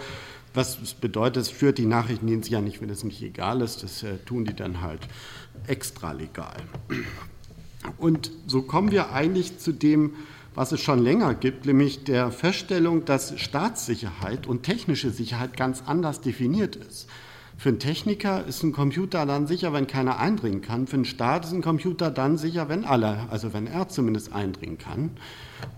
[0.53, 3.83] Was bedeutet, es führt die Nachrichtendienste ja nicht, wenn es nicht egal ist.
[3.83, 5.01] Das äh, tun die dann halt
[5.67, 6.55] extra legal.
[7.97, 10.13] Und so kommen wir eigentlich zu dem,
[10.53, 16.21] was es schon länger gibt, nämlich der Feststellung, dass Staatssicherheit und technische Sicherheit ganz anders
[16.21, 17.07] definiert ist.
[17.57, 20.87] Für einen Techniker ist ein Computer dann sicher, wenn keiner eindringen kann.
[20.87, 24.77] Für einen Staat ist ein Computer dann sicher, wenn alle, also wenn er zumindest eindringen
[24.77, 25.11] kann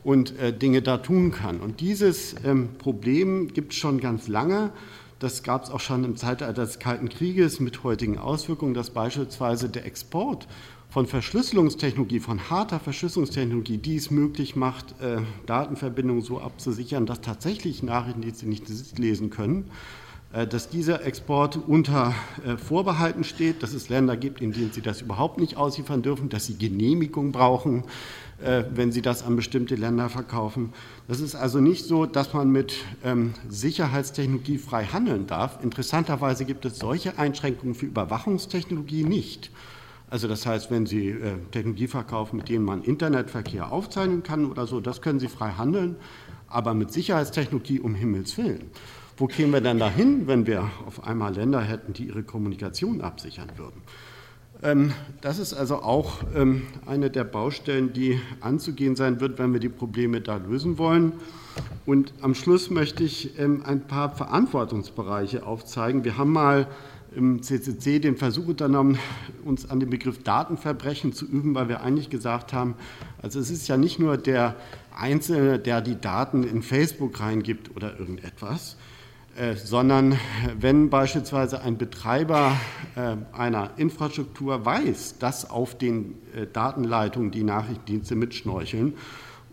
[0.04, 1.60] und äh, Dinge da tun kann.
[1.60, 4.72] Und dieses ähm, Problem gibt es schon ganz lange.
[5.20, 9.70] Das gab es auch schon im Zeitalter des Kalten Krieges mit heutigen Auswirkungen, dass beispielsweise
[9.70, 10.48] der Export
[10.90, 17.84] von Verschlüsselungstechnologie, von harter Verschlüsselungstechnologie, die es möglich macht, äh, Datenverbindungen so abzusichern, dass tatsächlich
[17.84, 19.70] Nachrichtendienste nicht lesen können,
[20.46, 22.14] dass dieser Export unter
[22.46, 26.28] äh, Vorbehalten steht, dass es Länder gibt, in denen sie das überhaupt nicht ausliefern dürfen,
[26.28, 27.86] dass sie Genehmigung brauchen,
[28.44, 30.74] äh, wenn sie das an bestimmte Länder verkaufen.
[31.08, 35.64] Das ist also nicht so, dass man mit ähm, Sicherheitstechnologie frei handeln darf.
[35.64, 39.50] Interessanterweise gibt es solche Einschränkungen für Überwachungstechnologie nicht.
[40.10, 41.18] Also das heißt, wenn Sie
[41.52, 45.98] Technologie verkaufen, mit denen man Internetverkehr aufzeichnen kann oder so, das können Sie frei handeln,
[46.48, 48.72] aber mit Sicherheitstechnologie um Himmels willen.
[49.20, 53.50] Wo kämen wir denn dahin, wenn wir auf einmal Länder hätten, die ihre Kommunikation absichern
[53.58, 53.82] würden?
[54.62, 59.60] Ähm, das ist also auch ähm, eine der Baustellen, die anzugehen sein wird, wenn wir
[59.60, 61.14] die Probleme da lösen wollen.
[61.88, 66.04] Und am Schluss möchte ich ähm, ein paar Verantwortungsbereiche aufzeigen.
[66.04, 66.68] Wir haben mal
[67.16, 69.00] im CCC den Versuch unternommen,
[69.44, 72.76] uns an dem Begriff Datenverbrechen zu üben, weil wir eigentlich gesagt haben,
[73.20, 74.56] also es ist ja nicht nur der
[74.96, 78.78] Einzelne, der die Daten in Facebook reingibt oder irgendetwas,
[79.38, 80.18] äh, sondern
[80.58, 82.58] wenn beispielsweise ein Betreiber
[82.96, 88.96] äh, einer Infrastruktur weiß, dass auf den äh, Datenleitungen die Nachrichtendienste mitschnorcheln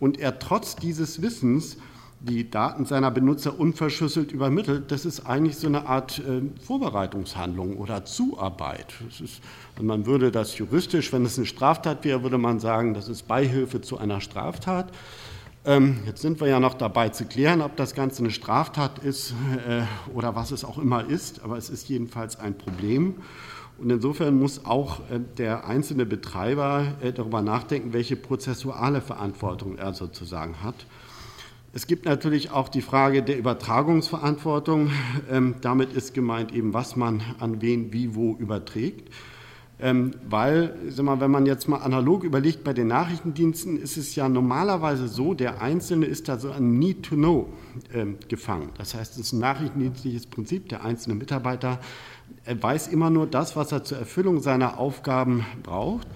[0.01, 1.77] und er trotz dieses Wissens
[2.19, 6.23] die Daten seiner Benutzer unverschlüsselt übermittelt, das ist eigentlich so eine Art
[6.63, 8.95] Vorbereitungshandlung oder Zuarbeit.
[9.23, 9.43] Ist,
[9.79, 13.83] man würde das juristisch, wenn es eine Straftat wäre, würde man sagen, das ist Beihilfe
[13.83, 14.91] zu einer Straftat.
[15.67, 19.35] Ähm, jetzt sind wir ja noch dabei zu klären, ob das Ganze eine Straftat ist
[19.67, 19.83] äh,
[20.15, 23.15] oder was es auch immer ist, aber es ist jedenfalls ein Problem.
[23.79, 29.95] Und insofern muss auch äh, der einzelne Betreiber äh, darüber nachdenken, welche prozessuale Verantwortung er
[29.95, 30.87] sozusagen hat.
[31.73, 34.91] Es gibt natürlich auch die Frage der Übertragungsverantwortung.
[35.31, 39.11] Ähm, damit ist gemeint eben, was man an wen wie wo überträgt.
[39.81, 44.15] Ähm, weil, sag mal, wenn man jetzt mal analog überlegt, bei den Nachrichtendiensten ist es
[44.15, 47.49] ja normalerweise so, der Einzelne ist da so ein Need to Know
[47.93, 48.71] ähm, gefangen.
[48.79, 50.69] Das heißt, es ist ein nachrichtendienstliches Prinzip.
[50.69, 51.81] Der einzelne Mitarbeiter
[52.45, 56.07] er weiß immer nur das, was er zur Erfüllung seiner Aufgaben braucht.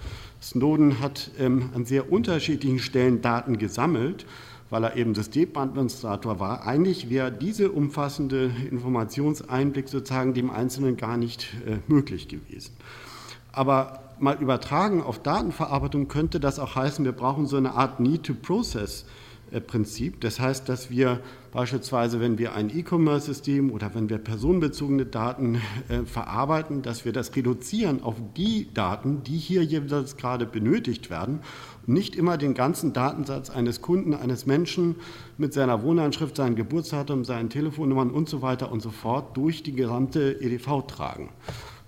[0.41, 4.25] Snowden hat ähm, an sehr unterschiedlichen Stellen Daten gesammelt,
[4.69, 6.65] weil er eben Systemadministrator war.
[6.65, 12.73] Eigentlich wäre diese umfassende Informationseinblick sozusagen dem Einzelnen gar nicht äh, möglich gewesen.
[13.59, 20.21] Aber mal übertragen auf Datenverarbeitung könnte das auch heißen, wir brauchen so eine Art Need-to-Process-Prinzip.
[20.21, 21.19] Das heißt, dass wir
[21.51, 27.35] beispielsweise, wenn wir ein E-Commerce-System oder wenn wir personenbezogene Daten äh, verarbeiten, dass wir das
[27.35, 31.41] reduzieren auf die Daten, die hier jeweils gerade benötigt werden
[31.85, 34.95] und nicht immer den ganzen Datensatz eines Kunden, eines Menschen
[35.37, 39.73] mit seiner Wohnanschrift, seinem Geburtsdatum, seinen Telefonnummern und so weiter und so fort durch die
[39.73, 41.31] gesamte EDV tragen.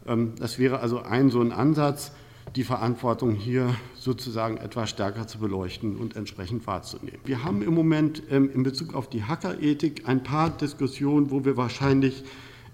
[0.07, 2.11] Ähm, das wäre also ein so ein Ansatz,
[2.55, 7.19] die Verantwortung hier sozusagen etwas stärker zu beleuchten und entsprechend wahrzunehmen.
[7.23, 11.55] Wir haben im Moment ähm, in Bezug auf die Hackerethik ein paar Diskussionen, wo wir
[11.55, 12.23] wahrscheinlich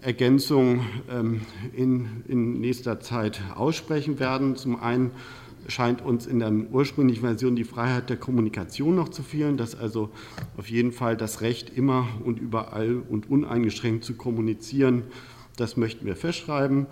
[0.02, 1.42] Ergänzungen ähm,
[1.74, 4.56] in, in nächster Zeit aussprechen werden.
[4.56, 5.12] Zum einen
[5.68, 10.10] scheint uns in der ursprünglichen Version die Freiheit der Kommunikation noch zu fehlen, dass also
[10.56, 15.04] auf jeden Fall das Recht immer und überall und uneingeschränkt zu kommunizieren
[15.58, 16.86] das möchten wir festschreiben,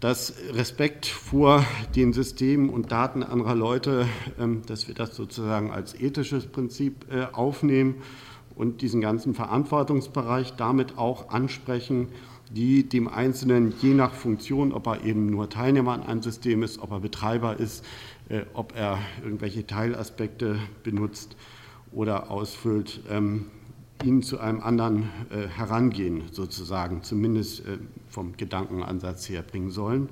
[0.00, 4.06] dass Respekt vor den Systemen und Daten anderer Leute,
[4.38, 7.96] ähm, dass wir das sozusagen als ethisches Prinzip äh, aufnehmen
[8.54, 12.08] und diesen ganzen Verantwortungsbereich damit auch ansprechen,
[12.50, 16.80] die dem Einzelnen je nach Funktion, ob er eben nur Teilnehmer an einem System ist,
[16.80, 17.84] ob er Betreiber ist,
[18.28, 21.36] äh, ob er irgendwelche Teilaspekte benutzt
[21.92, 23.46] oder ausfüllt, ähm,
[24.04, 27.78] ihn zu einem anderen äh, Herangehen sozusagen, zumindest äh,
[28.08, 30.08] vom Gedankenansatz her bringen sollen.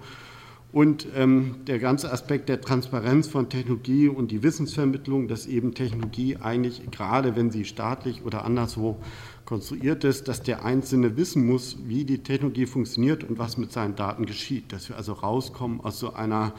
[0.70, 6.36] Und ähm, der ganze Aspekt der Transparenz von Technologie und die Wissensvermittlung, dass eben Technologie
[6.36, 8.98] eigentlich, gerade wenn sie staatlich oder anderswo
[9.46, 13.96] konstruiert ist, dass der Einzelne wissen muss, wie die Technologie funktioniert und was mit seinen
[13.96, 14.70] Daten geschieht.
[14.74, 16.52] Dass wir also rauskommen aus so einer,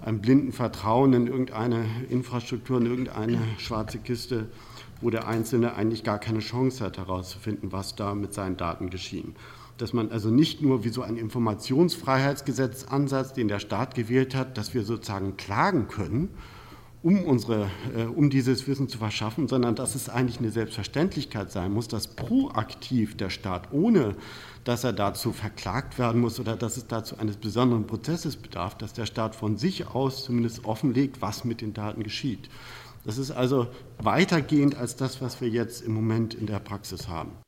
[0.00, 4.46] einem blinden Vertrauen in irgendeine Infrastruktur, in irgendeine schwarze Kiste,
[5.00, 9.34] wo der Einzelne eigentlich gar keine Chance hat herauszufinden, was da mit seinen Daten geschieht.
[9.78, 14.72] Dass man also nicht nur wie so ein Informationsfreiheitsgesetzansatz, den der Staat gewählt hat, dass
[14.74, 16.30] wir sozusagen klagen können,
[17.02, 21.72] um, unsere, äh, um dieses Wissen zu verschaffen, sondern dass es eigentlich eine Selbstverständlichkeit sein
[21.72, 24.16] muss, dass proaktiv der Staat, ohne
[24.64, 28.92] dass er dazu verklagt werden muss oder dass es dazu eines besonderen Prozesses bedarf, dass
[28.92, 32.50] der Staat von sich aus zumindest offenlegt, was mit den Daten geschieht.
[33.06, 33.68] Das ist also
[34.02, 37.38] weitergehend als das, was wir jetzt im Moment in der Praxis haben.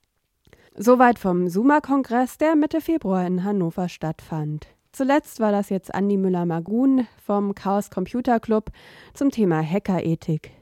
[0.77, 4.69] Soweit vom SUMA-Kongress, der Mitte Februar in Hannover stattfand.
[4.93, 8.71] Zuletzt war das jetzt Andi Müller-Magun vom Chaos Computer Club
[9.15, 10.53] zum Thema Hackerethik.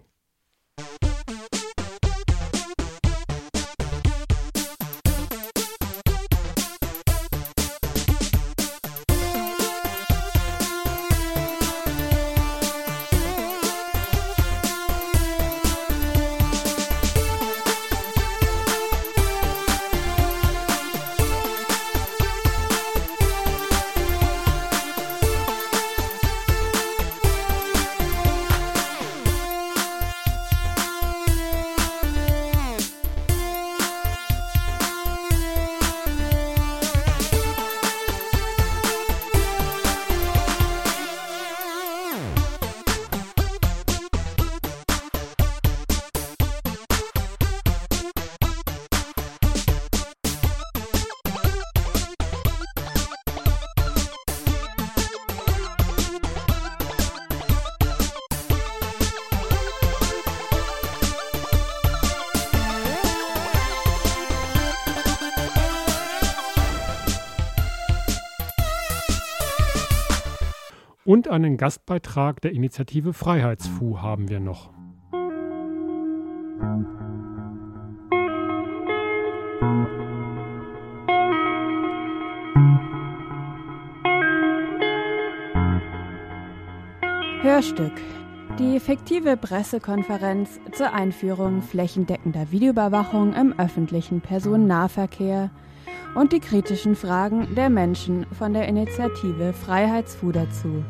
[71.36, 74.70] Einen Gastbeitrag der Initiative Freiheitsfu haben wir noch.
[87.42, 87.92] Hörstück.
[88.58, 95.50] Die fiktive Pressekonferenz zur Einführung flächendeckender Videoüberwachung im öffentlichen Personennahverkehr
[96.14, 100.82] und die kritischen Fragen der Menschen von der Initiative Freiheitsfu dazu.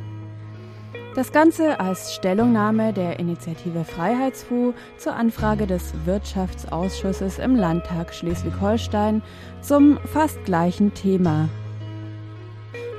[1.17, 9.23] Das Ganze als Stellungnahme der Initiative Freiheitsfu zur Anfrage des Wirtschaftsausschusses im Landtag Schleswig-Holstein
[9.63, 11.49] zum fast gleichen Thema.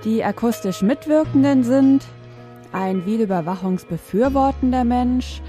[0.04, 2.06] Die akustisch Mitwirkenden sind
[2.72, 5.44] ein videoüberwachungsbefürwortender Mensch,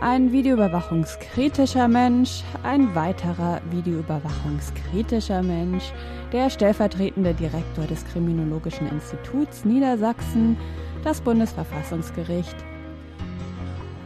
[0.00, 5.92] ein videoüberwachungskritischer Mensch, ein weiterer videoüberwachungskritischer Mensch,
[6.32, 10.56] der stellvertretende Direktor des Kriminologischen Instituts Niedersachsen,
[11.04, 12.56] das Bundesverfassungsgericht.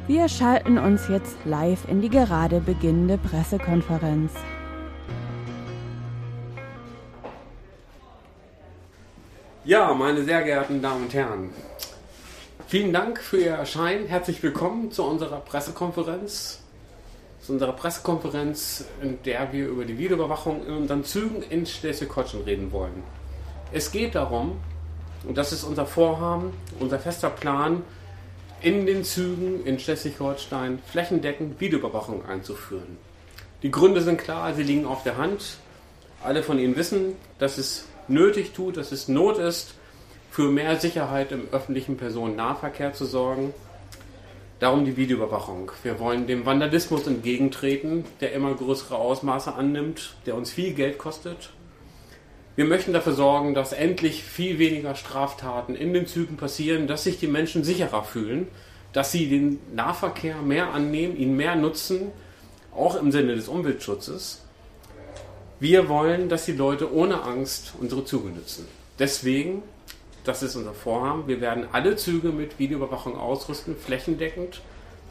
[0.08, 4.32] Wir schalten uns jetzt live in die gerade beginnende Pressekonferenz.
[9.64, 11.50] Ja, meine sehr geehrten Damen und Herren,
[12.66, 14.06] vielen Dank für Ihr Erscheinen.
[14.06, 16.62] Herzlich willkommen zu unserer Pressekonferenz.
[17.40, 22.72] Zu unserer Pressekonferenz, in der wir über die Videoüberwachung in unseren Zügen in Schleswig-Holstein reden
[22.72, 23.04] wollen.
[23.70, 24.56] Es geht darum,
[25.28, 27.82] und das ist unser Vorhaben, unser fester Plan,
[28.62, 32.96] in den Zügen in Schleswig-Holstein flächendeckend Videoüberwachung einzuführen.
[33.62, 35.58] Die Gründe sind klar, sie liegen auf der Hand.
[36.24, 39.74] Alle von Ihnen wissen, dass es nötig tut, dass es Not ist,
[40.30, 43.52] für mehr Sicherheit im öffentlichen Personennahverkehr zu sorgen.
[44.60, 45.70] Darum die Videoüberwachung.
[45.82, 51.50] Wir wollen dem Vandalismus entgegentreten, der immer größere Ausmaße annimmt, der uns viel Geld kostet.
[52.58, 57.20] Wir möchten dafür sorgen, dass endlich viel weniger Straftaten in den Zügen passieren, dass sich
[57.20, 58.48] die Menschen sicherer fühlen,
[58.92, 62.10] dass sie den Nahverkehr mehr annehmen, ihn mehr nutzen,
[62.74, 64.42] auch im Sinne des Umweltschutzes.
[65.60, 68.66] Wir wollen, dass die Leute ohne Angst unsere Züge nutzen.
[68.98, 69.62] Deswegen,
[70.24, 74.62] das ist unser Vorhaben, wir werden alle Züge mit Videoüberwachung ausrüsten, flächendeckend,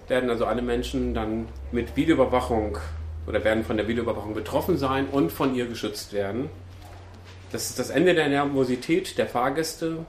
[0.09, 2.77] werden also alle Menschen dann mit Videoüberwachung
[3.25, 6.49] oder werden von der Videoüberwachung betroffen sein und von ihr geschützt werden.
[7.51, 10.05] Das ist das Ende der Nervosität der Fahrgäste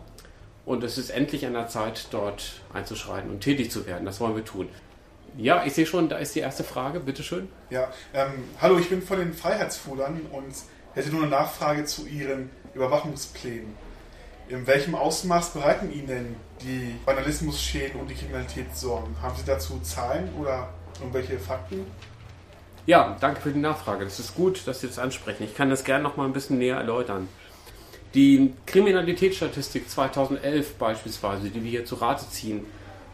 [0.65, 4.05] und es ist endlich an der Zeit, dort einzuschreiten und tätig zu werden.
[4.05, 4.69] Das wollen wir tun.
[5.37, 7.49] Ja, ich sehe schon, da ist die erste Frage, bitteschön.
[7.71, 10.55] Ja, ähm, hallo, ich bin von den Freiheitsfudern und
[10.95, 13.73] hätte nur eine Nachfrage zu Ihren Überwachungsplänen.
[14.49, 19.15] In welchem Ausmaß bereiten Ihnen denn die Vandalismusschäden und die Kriminalität Sorgen?
[19.23, 21.87] Haben Sie dazu Zahlen oder irgendwelche Fakten?
[22.89, 24.05] Ja, danke für die Nachfrage.
[24.05, 25.45] Das ist gut, dass Sie das ansprechen.
[25.45, 27.29] Ich kann das gerne noch mal ein bisschen näher erläutern.
[28.15, 32.65] Die Kriminalitätsstatistik 2011 beispielsweise, die wir hier zu Rate ziehen,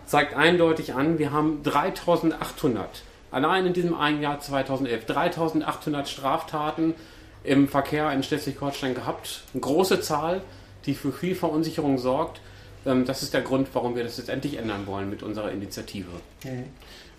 [0.06, 3.02] zeigt eindeutig an, wir haben 3800,
[3.32, 6.94] allein in diesem einen Jahr 2011, 3800 Straftaten
[7.42, 9.42] im Verkehr in Schleswig-Holstein gehabt.
[9.54, 10.42] Eine große Zahl,
[10.86, 12.40] die für viel Verunsicherung sorgt.
[12.86, 16.10] Ähm, das ist der Grund, warum wir das jetzt endlich ändern wollen mit unserer Initiative.
[16.44, 16.64] Mhm.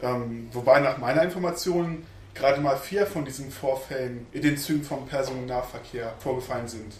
[0.02, 5.08] Ähm, wobei nach meiner Information gerade mal vier von diesen Vorfällen in den Zügen vom
[5.08, 6.94] Personennahverkehr vorgefallen sind.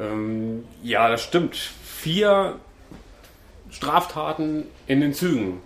[0.00, 1.54] Ähm, ja, das stimmt.
[1.54, 2.58] Vier
[3.70, 5.60] Straftaten in den Zügen.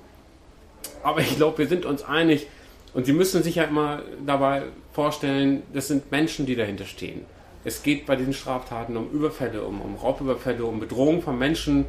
[1.02, 2.48] Aber ich glaube, wir sind uns einig
[2.92, 7.24] und Sie müssen sich ja immer dabei vorstellen, das sind Menschen, die dahinter stehen.
[7.64, 11.86] Es geht bei diesen Straftaten um Überfälle, um, um Raubüberfälle, um Bedrohung von Menschen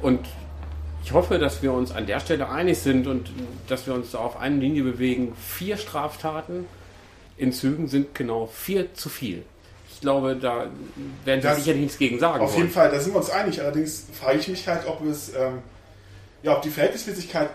[0.00, 0.20] und
[1.04, 3.30] ich hoffe, dass wir uns an der Stelle einig sind und
[3.68, 5.34] dass wir uns auf eine Linie bewegen.
[5.36, 6.66] Vier Straftaten
[7.36, 9.44] in Zügen sind genau vier zu viel
[10.04, 10.66] glaube, da
[11.24, 12.44] werden Sie das, sicherlich nichts gegen sagen.
[12.44, 12.62] Auf wollen.
[12.62, 13.60] jeden Fall, da sind wir uns einig.
[13.60, 15.62] Allerdings frage ich mich halt, ob es, ähm,
[16.42, 17.50] ja, ob die Verhältnismäßigkeit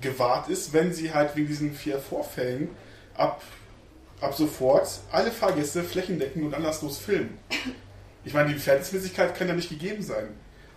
[0.00, 2.68] gewahrt ist, wenn Sie halt wegen diesen vier Vorfällen
[3.14, 3.42] ab,
[4.20, 7.36] ab sofort alle Fahrgäste flächendeckend und anlasslos filmen.
[8.24, 10.28] Ich meine, die Verhältnismäßigkeit kann ja nicht gegeben sein.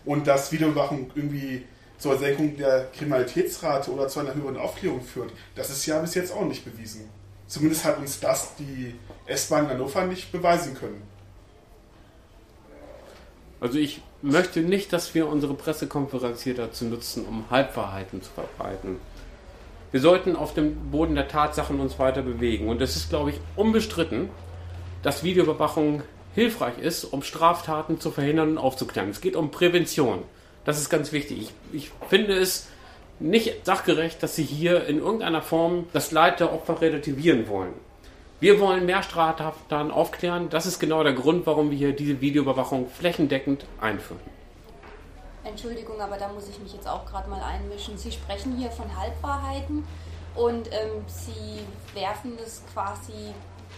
[0.03, 1.63] Und dass Videoüberwachung irgendwie
[2.01, 6.33] zur Senkung der Kriminalitätsrate oder zu einer höheren Aufklärung führt, das ist ja bis jetzt
[6.33, 7.07] auch nicht bewiesen.
[7.45, 8.95] Zumindest hat uns das die
[9.27, 11.03] S-Bahn in Hannover nicht beweisen können.
[13.59, 18.95] Also ich möchte nicht, dass wir unsere Pressekonferenz hier dazu nutzen, um Halbwahrheiten zu verbreiten.
[19.91, 22.67] Wir sollten auf dem Boden der Tatsachen uns weiter bewegen.
[22.67, 24.29] Und es ist, glaube ich, unbestritten,
[25.03, 26.01] dass Videoüberwachung
[26.33, 29.09] hilfreich ist, um Straftaten zu verhindern und aufzuklären.
[29.09, 30.23] Es geht um Prävention.
[30.65, 31.51] Das ist ganz wichtig.
[31.71, 32.67] Ich, ich finde es
[33.19, 37.73] nicht sachgerecht, dass Sie hier in irgendeiner Form das Leid der Opfer relativieren wollen.
[38.39, 40.49] Wir wollen mehr Straftaten aufklären.
[40.49, 44.19] Das ist genau der Grund, warum wir hier diese Videoüberwachung flächendeckend einführen.
[45.43, 47.97] Entschuldigung, aber da muss ich mich jetzt auch gerade mal einmischen.
[47.97, 49.83] Sie sprechen hier von Halbwahrheiten
[50.35, 51.59] und ähm, Sie
[51.93, 53.33] werfen das quasi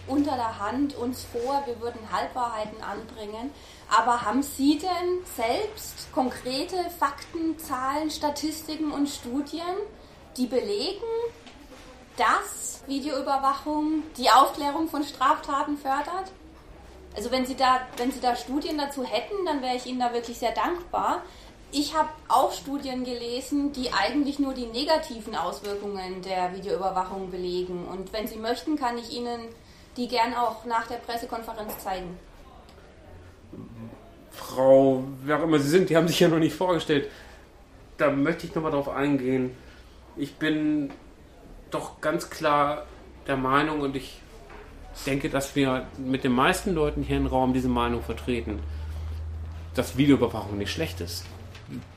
[0.06, 3.50] unter der Hand uns vor, wir würden Halbwahrheiten anbringen.
[3.90, 9.62] Aber haben Sie denn selbst konkrete Fakten, Zahlen, Statistiken und Studien,
[10.36, 11.04] die belegen,
[12.16, 16.32] dass Videoüberwachung die Aufklärung von Straftaten fördert?
[17.16, 20.12] Also wenn Sie da, wenn Sie da Studien dazu hätten, dann wäre ich Ihnen da
[20.12, 21.22] wirklich sehr dankbar.
[21.70, 27.88] Ich habe auch Studien gelesen, die eigentlich nur die negativen Auswirkungen der Videoüberwachung belegen.
[27.88, 29.40] Und wenn Sie möchten, kann ich Ihnen
[29.96, 32.18] die gern auch nach der Pressekonferenz zeigen.
[34.30, 37.08] Frau, wer auch immer Sie sind, die haben sich ja noch nicht vorgestellt.
[37.96, 39.56] da möchte ich nochmal drauf eingehen.
[40.16, 40.90] Ich bin
[41.70, 42.86] doch ganz klar
[43.26, 44.20] der Meinung und ich
[45.06, 48.60] denke, dass wir mit den meisten Leuten hier im Raum diese Meinung vertreten,
[49.74, 51.24] dass Videoüberwachung nicht schlecht ist.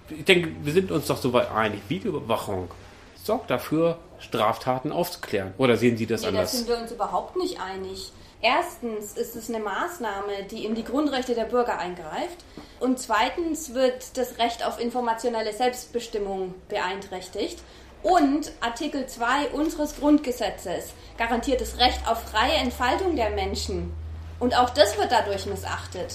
[0.10, 1.82] Ich denke, wir sind uns doch soweit einig.
[1.90, 2.70] Videoüberwachung
[3.16, 5.54] sorgt dafür, Straftaten aufzuklären.
[5.58, 6.52] Oder sehen Sie das nee, anders?
[6.52, 8.12] Da sind wir uns überhaupt nicht einig.
[8.42, 12.46] Erstens ist es eine Maßnahme, die in die Grundrechte der Bürger eingreift.
[12.80, 17.60] Und zweitens wird das Recht auf informationelle Selbstbestimmung beeinträchtigt.
[18.04, 23.92] Und Artikel 2 unseres Grundgesetzes garantiert das Recht auf freie Entfaltung der Menschen.
[24.40, 26.14] Und auch das wird dadurch missachtet.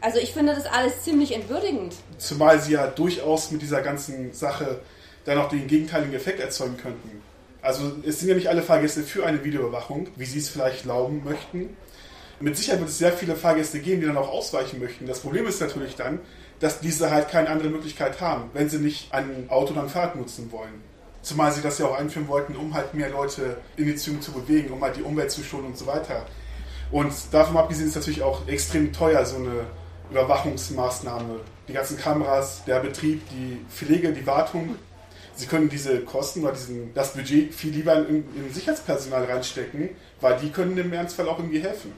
[0.00, 1.94] Also ich finde das alles ziemlich entwürdigend.
[2.18, 4.80] Zumal sie ja durchaus mit dieser ganzen Sache
[5.26, 7.22] dann auch den gegenteiligen Effekt erzeugen könnten.
[7.60, 11.22] Also es sind ja nicht alle Fahrgäste für eine Videoüberwachung, wie sie es vielleicht glauben
[11.24, 11.76] möchten.
[12.38, 15.06] Mit Sicherheit wird es sehr viele Fahrgäste geben, die dann auch ausweichen möchten.
[15.06, 16.20] Das Problem ist natürlich dann,
[16.60, 20.16] dass diese halt keine andere Möglichkeit haben, wenn sie nicht ein Auto oder ein Fahrrad
[20.16, 20.82] nutzen wollen.
[21.22, 24.32] Zumal sie das ja auch einführen wollten, um halt mehr Leute in die Züge zu
[24.32, 26.24] bewegen, um halt die Umwelt zu schonen und so weiter.
[26.92, 29.66] Und davon abgesehen ist natürlich auch extrem teuer, so eine
[30.10, 31.40] Überwachungsmaßnahme.
[31.66, 34.76] Die ganzen Kameras, der Betrieb, die Pflege, die Wartung.
[35.36, 40.38] Sie können diese Kosten oder diesen, das Budget viel lieber in, in Sicherheitspersonal reinstecken, weil
[40.38, 41.92] die können im Ernstfall auch irgendwie helfen.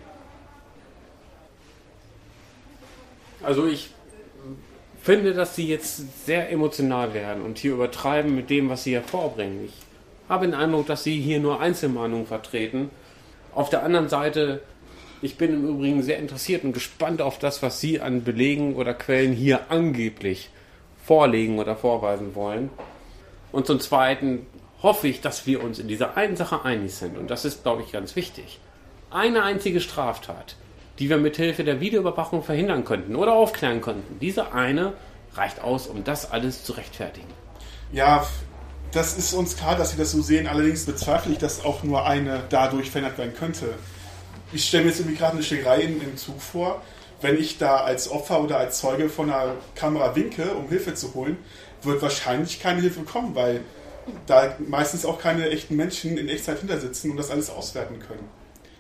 [3.40, 3.90] Also ich
[5.00, 9.66] finde, dass sie jetzt sehr emotional werden und hier übertreiben mit dem, was sie hervorbringen.
[9.66, 9.74] Ich
[10.28, 12.90] habe den Eindruck, dass sie hier nur Einzelmeinungen vertreten.
[13.54, 14.62] Auf der anderen Seite,
[15.22, 18.94] ich bin im Übrigen sehr interessiert und gespannt auf das, was Sie an Belegen oder
[18.94, 20.50] Quellen hier angeblich
[21.04, 22.70] vorlegen oder vorweisen wollen.
[23.52, 24.46] Und zum Zweiten
[24.82, 27.16] hoffe ich, dass wir uns in dieser einen Sache einig sind.
[27.16, 28.60] Und das ist, glaube ich, ganz wichtig.
[29.10, 30.56] Eine einzige Straftat,
[30.98, 34.18] die wir mit Hilfe der Videoüberwachung verhindern könnten oder aufklären könnten.
[34.20, 34.92] Diese eine
[35.34, 37.28] reicht aus, um das alles zu rechtfertigen.
[37.92, 38.26] Ja,
[38.92, 40.46] das ist uns klar, dass Sie das so sehen.
[40.46, 43.74] Allerdings bezweifle ich, dass auch nur eine dadurch verändert werden könnte.
[44.52, 46.82] Ich stelle mir jetzt irgendwie gerade eine Schlägerei im Zug vor.
[47.20, 51.14] Wenn ich da als Opfer oder als Zeuge von einer Kamera winke, um Hilfe zu
[51.14, 51.36] holen,
[51.82, 53.62] wird wahrscheinlich keine Hilfe kommen, weil
[54.26, 58.28] da meistens auch keine echten Menschen in Echtzeit hinter sitzen und das alles auswerten können.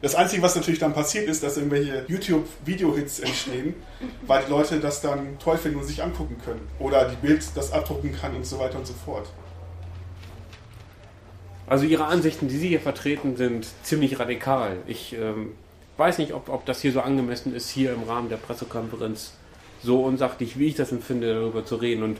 [0.00, 3.74] Das Einzige, was natürlich dann passiert, ist, dass irgendwelche YouTube-Video-Hits entstehen,
[4.26, 6.60] weil die Leute das dann toll finden und sich angucken können.
[6.78, 9.28] Oder die Bild das abdrucken kann und so weiter und so fort.
[11.66, 14.76] Also Ihre Ansichten, die Sie hier vertreten, sind ziemlich radikal.
[14.86, 15.54] Ich ähm,
[15.96, 19.32] weiß nicht, ob, ob das hier so angemessen ist, hier im Rahmen der Pressekonferenz
[19.82, 22.04] so unsachlich, wie ich das empfinde, darüber zu reden.
[22.04, 22.18] Und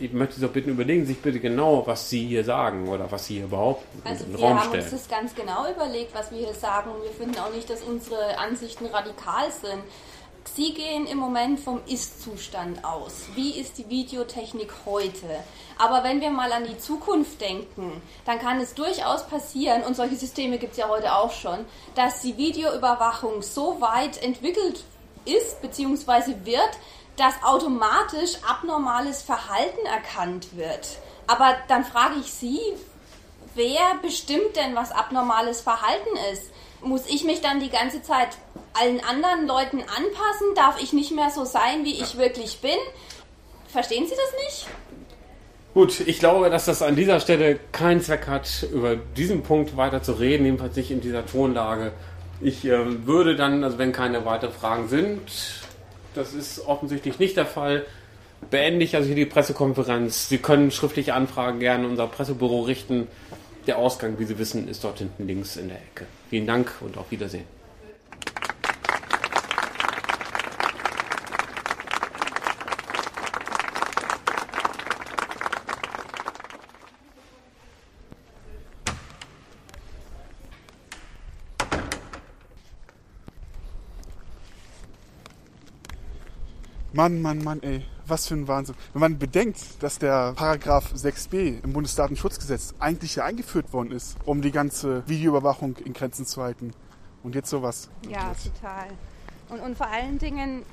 [0.00, 3.10] ich möchte Sie auch bitten, überlegen Sie sich bitte genau, was Sie hier sagen oder
[3.10, 4.82] was Sie hier behaupten also in den wir Raum haben stellen.
[4.82, 7.82] uns das ganz genau überlegt, was wir hier sagen und wir finden auch nicht, dass
[7.82, 9.82] unsere Ansichten radikal sind.
[10.54, 13.26] Sie gehen im Moment vom Ist-Zustand aus.
[13.36, 15.28] Wie ist die Videotechnik heute?
[15.78, 20.16] Aber wenn wir mal an die Zukunft denken, dann kann es durchaus passieren, und solche
[20.16, 21.60] Systeme gibt es ja heute auch schon,
[21.94, 24.82] dass die Videoüberwachung so weit entwickelt
[25.24, 26.34] ist bzw.
[26.44, 26.70] wird,
[27.22, 30.98] dass automatisch abnormales Verhalten erkannt wird.
[31.28, 32.58] Aber dann frage ich Sie,
[33.54, 36.50] wer bestimmt denn, was abnormales Verhalten ist?
[36.82, 38.30] Muss ich mich dann die ganze Zeit
[38.74, 40.54] allen anderen Leuten anpassen?
[40.56, 42.78] Darf ich nicht mehr so sein, wie ich wirklich bin?
[43.68, 44.66] Verstehen Sie das nicht?
[45.74, 50.02] Gut, ich glaube, dass das an dieser Stelle keinen Zweck hat, über diesen Punkt weiter
[50.02, 51.92] zu reden, jedenfalls nicht in dieser Tonlage.
[52.40, 55.61] Ich ähm, würde dann, also wenn keine weiteren Fragen sind,
[56.14, 57.84] das ist offensichtlich nicht der Fall,
[58.50, 60.28] beende ich also hier die Pressekonferenz.
[60.28, 63.06] Sie können schriftliche Anfragen gerne unser Pressebüro richten.
[63.66, 66.06] Der Ausgang, wie Sie wissen, ist dort hinten links in der Ecke.
[66.30, 67.44] Vielen Dank und auf Wiedersehen.
[86.94, 88.74] Mann, Mann, Mann, ey, was für ein Wahnsinn.
[88.92, 94.42] Wenn man bedenkt, dass der Paragraph 6b im Bundesdatenschutzgesetz eigentlich ja eingeführt worden ist, um
[94.42, 96.72] die ganze Videoüberwachung in Grenzen zu halten.
[97.22, 97.88] Und jetzt sowas.
[98.10, 98.88] Ja, total.
[99.48, 100.64] Und, und vor allen Dingen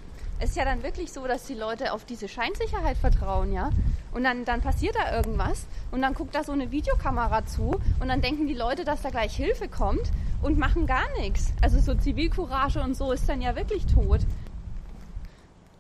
[0.42, 3.70] ist ja dann wirklich so, dass die Leute auf diese Scheinsicherheit vertrauen, ja.
[4.12, 8.10] Und dann, dann passiert da irgendwas und dann guckt da so eine Videokamera zu und
[8.10, 10.12] dann denken die Leute, dass da gleich Hilfe kommt
[10.42, 11.54] und machen gar nichts.
[11.62, 14.22] Also so Zivilcourage und so ist dann ja wirklich tot.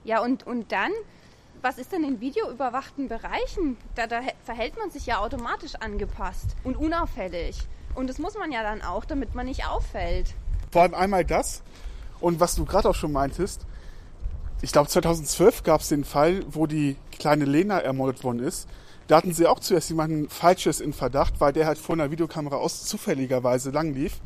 [0.09, 0.91] Ja, und, und dann,
[1.61, 3.77] was ist denn in videoüberwachten Bereichen?
[3.93, 7.59] Da, da verhält man sich ja automatisch angepasst und unauffällig.
[7.93, 10.33] Und das muss man ja dann auch, damit man nicht auffällt.
[10.71, 11.61] Vor allem einmal das
[12.19, 13.67] und was du gerade auch schon meintest,
[14.63, 18.67] ich glaube 2012 gab es den Fall, wo die kleine Lena ermordet worden ist.
[19.07, 22.55] Da hatten sie auch zuerst jemanden Falsches in Verdacht, weil der halt vor einer Videokamera
[22.55, 24.21] aus zufälligerweise lang lief.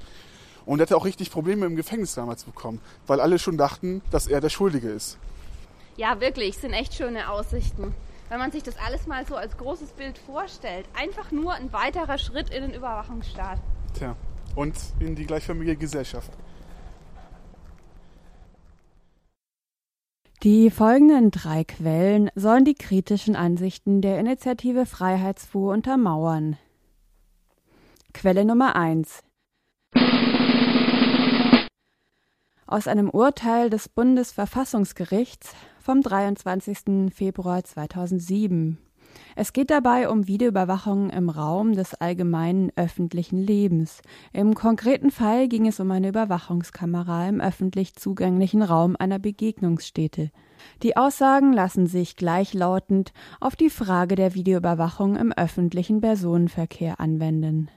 [0.66, 4.28] Und er hatte auch richtig Probleme im Gefängnis damals bekommen, weil alle schon dachten, dass
[4.28, 5.18] er der Schuldige ist.
[5.96, 7.94] Ja, wirklich, sind echt schöne Aussichten.
[8.30, 10.88] Wenn man sich das alles mal so als großes Bild vorstellt.
[10.96, 13.60] Einfach nur ein weiterer Schritt in den Überwachungsstaat.
[13.94, 14.16] Tja,
[14.56, 16.32] und in die gleichförmige Gesellschaft.
[20.42, 26.58] Die folgenden drei Quellen sollen die kritischen Ansichten der Initiative Freiheitsfuhr untermauern.
[28.14, 29.24] Quelle Nummer 1
[32.68, 37.14] Aus einem Urteil des Bundesverfassungsgerichts vom 23.
[37.14, 38.78] Februar 2007.
[39.36, 44.02] Es geht dabei um Videoüberwachung im Raum des allgemeinen öffentlichen Lebens.
[44.32, 50.32] Im konkreten Fall ging es um eine Überwachungskamera im öffentlich zugänglichen Raum einer Begegnungsstätte.
[50.84, 53.12] Die Aussagen lassen sich gleichlautend
[53.42, 57.70] auf die Frage der Videoüberwachung im öffentlichen Personenverkehr anwenden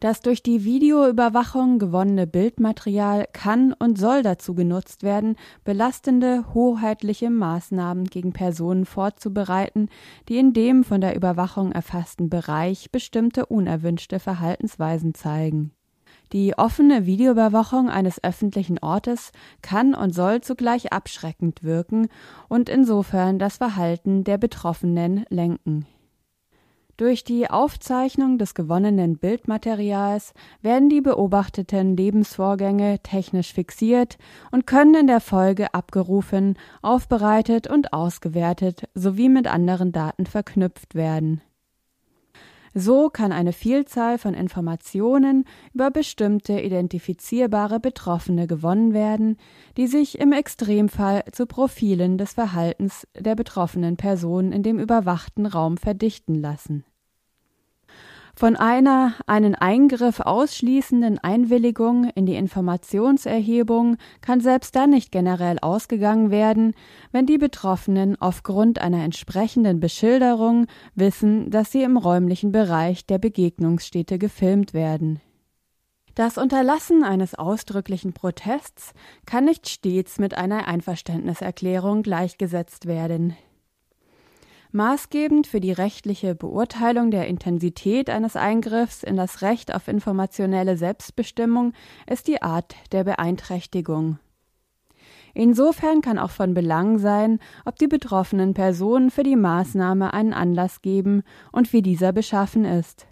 [0.00, 8.04] das durch die Videoüberwachung gewonnene Bildmaterial kann und soll dazu genutzt werden, belastende, hoheitliche Maßnahmen
[8.04, 9.88] gegen Personen vorzubereiten,
[10.28, 15.72] die in dem von der Überwachung erfassten Bereich bestimmte unerwünschte Verhaltensweisen zeigen.
[16.32, 19.32] Die offene Videoüberwachung eines öffentlichen Ortes
[19.62, 22.08] kann und soll zugleich abschreckend wirken
[22.48, 25.86] und insofern das Verhalten der Betroffenen lenken
[27.00, 34.18] durch die Aufzeichnung des gewonnenen Bildmaterials werden die beobachteten Lebensvorgänge technisch fixiert
[34.50, 41.40] und können in der Folge abgerufen, aufbereitet und ausgewertet sowie mit anderen Daten verknüpft werden.
[42.74, 49.38] So kann eine Vielzahl von Informationen über bestimmte identifizierbare Betroffene gewonnen werden,
[49.78, 55.78] die sich im Extremfall zu Profilen des Verhaltens der betroffenen Person in dem überwachten Raum
[55.78, 56.84] verdichten lassen
[58.40, 66.30] von einer einen Eingriff ausschließenden Einwilligung in die Informationserhebung kann selbst dann nicht generell ausgegangen
[66.30, 66.72] werden,
[67.12, 74.18] wenn die Betroffenen aufgrund einer entsprechenden Beschilderung wissen, dass sie im räumlichen Bereich der Begegnungsstätte
[74.18, 75.20] gefilmt werden.
[76.14, 78.94] Das Unterlassen eines ausdrücklichen Protests
[79.26, 83.36] kann nicht stets mit einer Einverständniserklärung gleichgesetzt werden.
[84.72, 91.72] Maßgebend für die rechtliche Beurteilung der Intensität eines Eingriffs in das Recht auf informationelle Selbstbestimmung
[92.06, 94.20] ist die Art der Beeinträchtigung.
[95.34, 100.82] Insofern kann auch von Belang sein, ob die betroffenen Personen für die Maßnahme einen Anlass
[100.82, 103.08] geben und wie dieser beschaffen ist.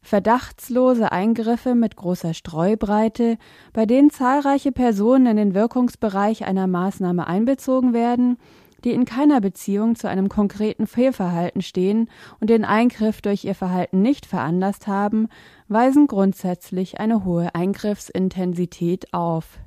[0.00, 3.36] Verdachtslose Eingriffe mit großer Streubreite,
[3.74, 8.38] bei denen zahlreiche Personen in den Wirkungsbereich einer Maßnahme einbezogen werden,
[8.86, 12.08] die in keiner Beziehung zu einem konkreten Fehlverhalten stehen
[12.40, 15.28] und den Eingriff durch ihr Verhalten nicht veranlasst haben,
[15.66, 19.58] weisen grundsätzlich eine hohe Eingriffsintensität auf.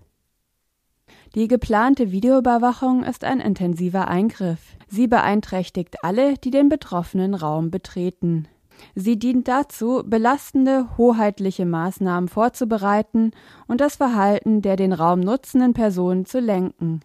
[1.35, 4.77] Die geplante Videoüberwachung ist ein intensiver Eingriff.
[4.87, 8.47] Sie beeinträchtigt alle, die den betroffenen Raum betreten.
[8.95, 13.31] Sie dient dazu, belastende, hoheitliche Maßnahmen vorzubereiten
[13.67, 17.01] und das Verhalten der den Raum nutzenden Personen zu lenken.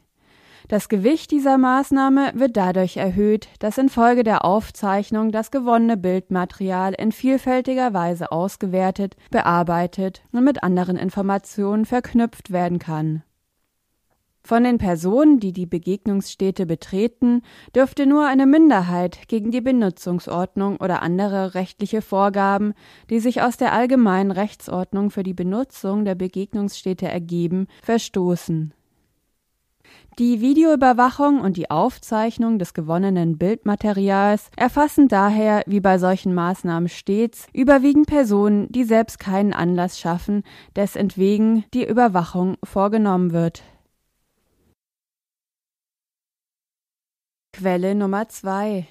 [0.68, 7.12] Das Gewicht dieser Maßnahme wird dadurch erhöht, dass infolge der Aufzeichnung das gewonnene Bildmaterial in
[7.12, 13.22] vielfältiger Weise ausgewertet, bearbeitet und mit anderen Informationen verknüpft werden kann.
[14.46, 17.42] Von den Personen, die die Begegnungsstätte betreten,
[17.74, 22.74] dürfte nur eine Minderheit gegen die Benutzungsordnung oder andere rechtliche Vorgaben,
[23.10, 28.74] die sich aus der allgemeinen Rechtsordnung für die Benutzung der Begegnungsstätte ergeben, verstoßen
[30.18, 37.48] die Videoüberwachung und die Aufzeichnung des gewonnenen Bildmaterials erfassen daher, wie bei solchen Maßnahmen stets,
[37.52, 40.44] überwiegend Personen, die selbst keinen Anlass schaffen,
[40.76, 43.62] desentwegen die Überwachung vorgenommen wird.
[47.52, 48.86] Quelle Nummer 2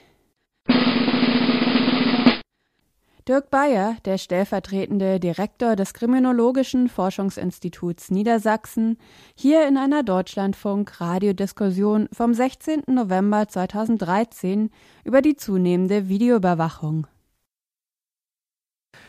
[3.26, 8.98] Dirk Bayer, der stellvertretende Direktor des Kriminologischen Forschungsinstituts Niedersachsen,
[9.34, 12.84] hier in einer Deutschlandfunk-Radiodiskussion vom 16.
[12.88, 14.72] November 2013
[15.06, 17.08] über die zunehmende Videoüberwachung.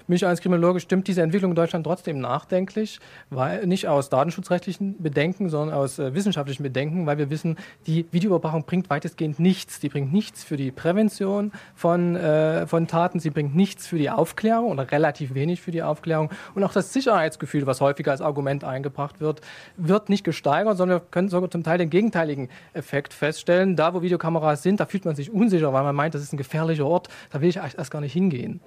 [0.07, 3.01] Mich als Kriminologe stimmt diese Entwicklung in Deutschland trotzdem nachdenklich,
[3.31, 8.65] weil nicht aus datenschutzrechtlichen Bedenken, sondern aus äh, wissenschaftlichen Bedenken, weil wir wissen, die Videoüberwachung
[8.65, 9.81] bringt weitestgehend nichts.
[9.81, 14.11] Die bringt nichts für die Prävention von, äh, von Taten, sie bringt nichts für die
[14.11, 16.31] Aufklärung oder relativ wenig für die Aufklärung.
[16.55, 19.41] Und auch das Sicherheitsgefühl, was häufiger als Argument eingebracht wird,
[19.77, 23.77] wird nicht gesteigert, sondern wir können sogar zum Teil den gegenteiligen Effekt feststellen.
[23.77, 26.39] Da, wo Videokameras sind, da fühlt man sich unsicher, weil man meint, das ist ein
[26.39, 28.61] gefährlicher Ort, da will ich erst gar nicht hingehen.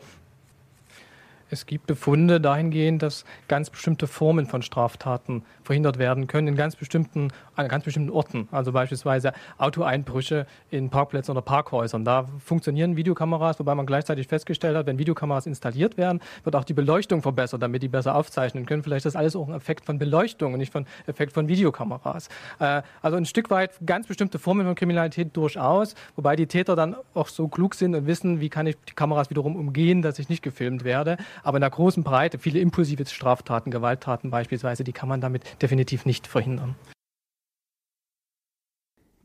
[1.50, 6.76] Es gibt Befunde dahingehend, dass ganz bestimmte Formen von Straftaten verhindert werden können in ganz
[6.76, 8.48] bestimmten, an ganz bestimmten Orten.
[8.52, 12.04] Also beispielsweise Autoeinbrüche in Parkplätzen oder Parkhäusern.
[12.04, 16.74] Da funktionieren Videokameras, wobei man gleichzeitig festgestellt hat, wenn Videokameras installiert werden, wird auch die
[16.74, 18.84] Beleuchtung verbessert, damit die besser aufzeichnen können.
[18.84, 22.30] Vielleicht ist das alles auch ein Effekt von Beleuchtung und nicht von Effekt von Videokameras.
[22.60, 26.96] Äh, also ein Stück weit ganz bestimmte Formen von Kriminalität durchaus, wobei die Täter dann
[27.14, 30.30] auch so klug sind und wissen, wie kann ich die Kameras wiederum umgehen, dass ich
[30.30, 31.18] nicht gefilmt werde.
[31.44, 36.06] Aber in der großen Breite, viele impulsive Straftaten, Gewalttaten beispielsweise, die kann man damit definitiv
[36.06, 36.76] nicht verhindern.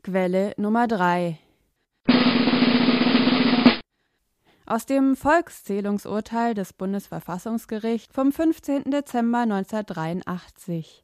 [0.03, 1.39] Quelle Nummer 3
[4.65, 8.91] Aus dem Volkszählungsurteil des Bundesverfassungsgerichts vom 15.
[8.91, 11.03] Dezember 1983.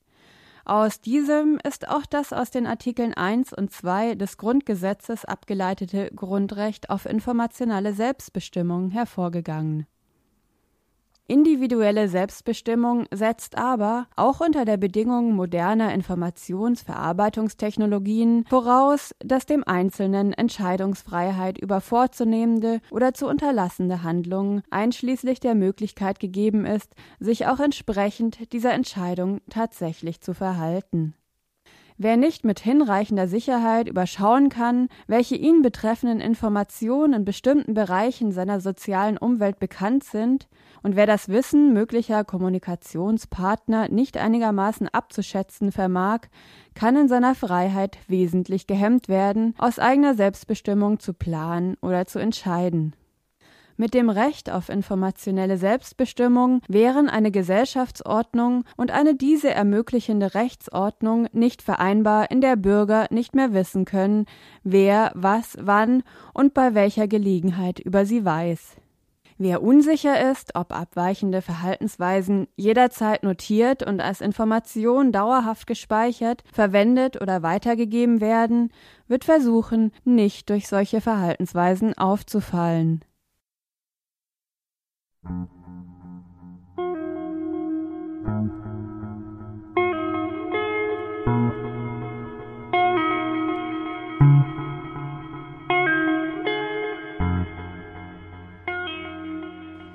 [0.65, 6.89] Aus diesem ist auch das aus den Artikeln 1 und 2 des Grundgesetzes abgeleitete Grundrecht
[6.89, 9.87] auf informationelle Selbstbestimmung hervorgegangen.
[11.29, 21.59] Individuelle Selbstbestimmung setzt aber, auch unter der Bedingung moderner Informationsverarbeitungstechnologien, voraus, dass dem Einzelnen Entscheidungsfreiheit
[21.59, 28.73] über vorzunehmende oder zu unterlassende Handlungen einschließlich der Möglichkeit gegeben ist, sich auch entsprechend dieser
[28.73, 31.13] Entscheidung tatsächlich zu verhalten.
[32.01, 38.61] Wer nicht mit hinreichender Sicherheit überschauen kann, welche ihn betreffenden Informationen in bestimmten Bereichen seiner
[38.61, 40.47] sozialen Umwelt bekannt sind,
[40.83, 46.21] und wer das Wissen möglicher Kommunikationspartner nicht einigermaßen abzuschätzen vermag,
[46.73, 52.93] kann in seiner Freiheit wesentlich gehemmt werden, aus eigener Selbstbestimmung zu planen oder zu entscheiden
[53.79, 61.61] mit dem Recht auf informationelle Selbstbestimmung wären eine Gesellschaftsordnung und eine diese ermöglichende Rechtsordnung nicht
[61.61, 64.25] vereinbar, in der Bürger nicht mehr wissen können,
[64.63, 66.03] wer was wann
[66.33, 68.75] und bei welcher Gelegenheit über sie weiß.
[69.41, 77.41] Wer unsicher ist, ob abweichende Verhaltensweisen jederzeit notiert und als Information dauerhaft gespeichert, verwendet oder
[77.41, 78.73] weitergegeben werden,
[79.07, 83.05] wird versuchen, nicht durch solche Verhaltensweisen aufzufallen.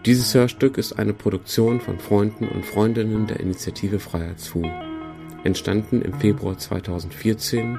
[0.07, 4.63] Dieses Hörstück ist eine Produktion von Freunden und Freundinnen der Initiative Freiheitsfu.
[5.45, 7.79] Entstanden im Februar 2014.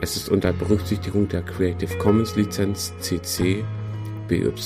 [0.00, 3.64] Es ist unter Berücksichtigung der Creative Commons Lizenz CC
[4.26, 4.64] BY-NC-SA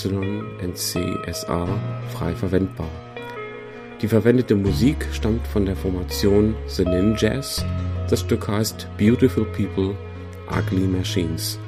[2.09, 2.89] frei verwendbar.
[4.01, 7.63] Die verwendete Musik stammt von der Formation The Ninjas.
[8.09, 9.95] Das Stück heißt Beautiful People,
[10.51, 11.59] Ugly Machines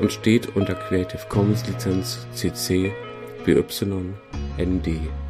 [0.00, 2.92] und steht unter Creative Commons Lizenz CC
[3.44, 5.23] BY-ND.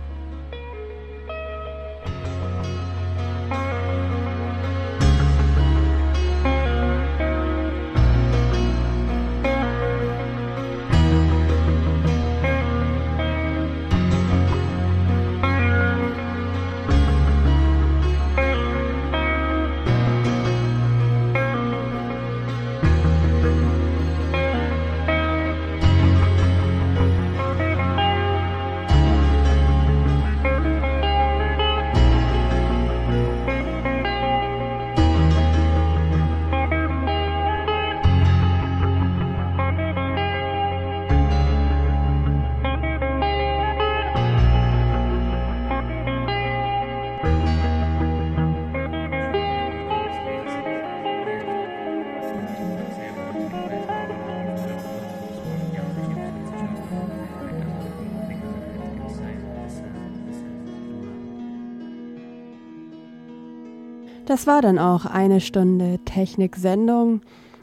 [64.35, 67.21] Das war dann auch eine Stunde Technik-Sendung.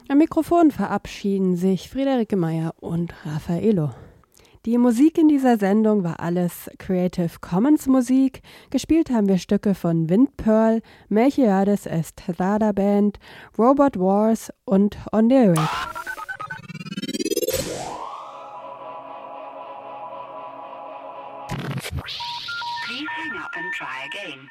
[0.08, 3.90] Am Mikrofon verabschieden sich Friederike Meyer und Raffaello.
[4.64, 8.40] Die Musik in dieser Sendung war alles Creative Commons Musik.
[8.70, 13.18] Gespielt haben wir Stücke von Windpearl, Melchiades Estrada Band,
[13.58, 15.58] Robot Wars und On the Eric.
[23.54, 24.48] and try again.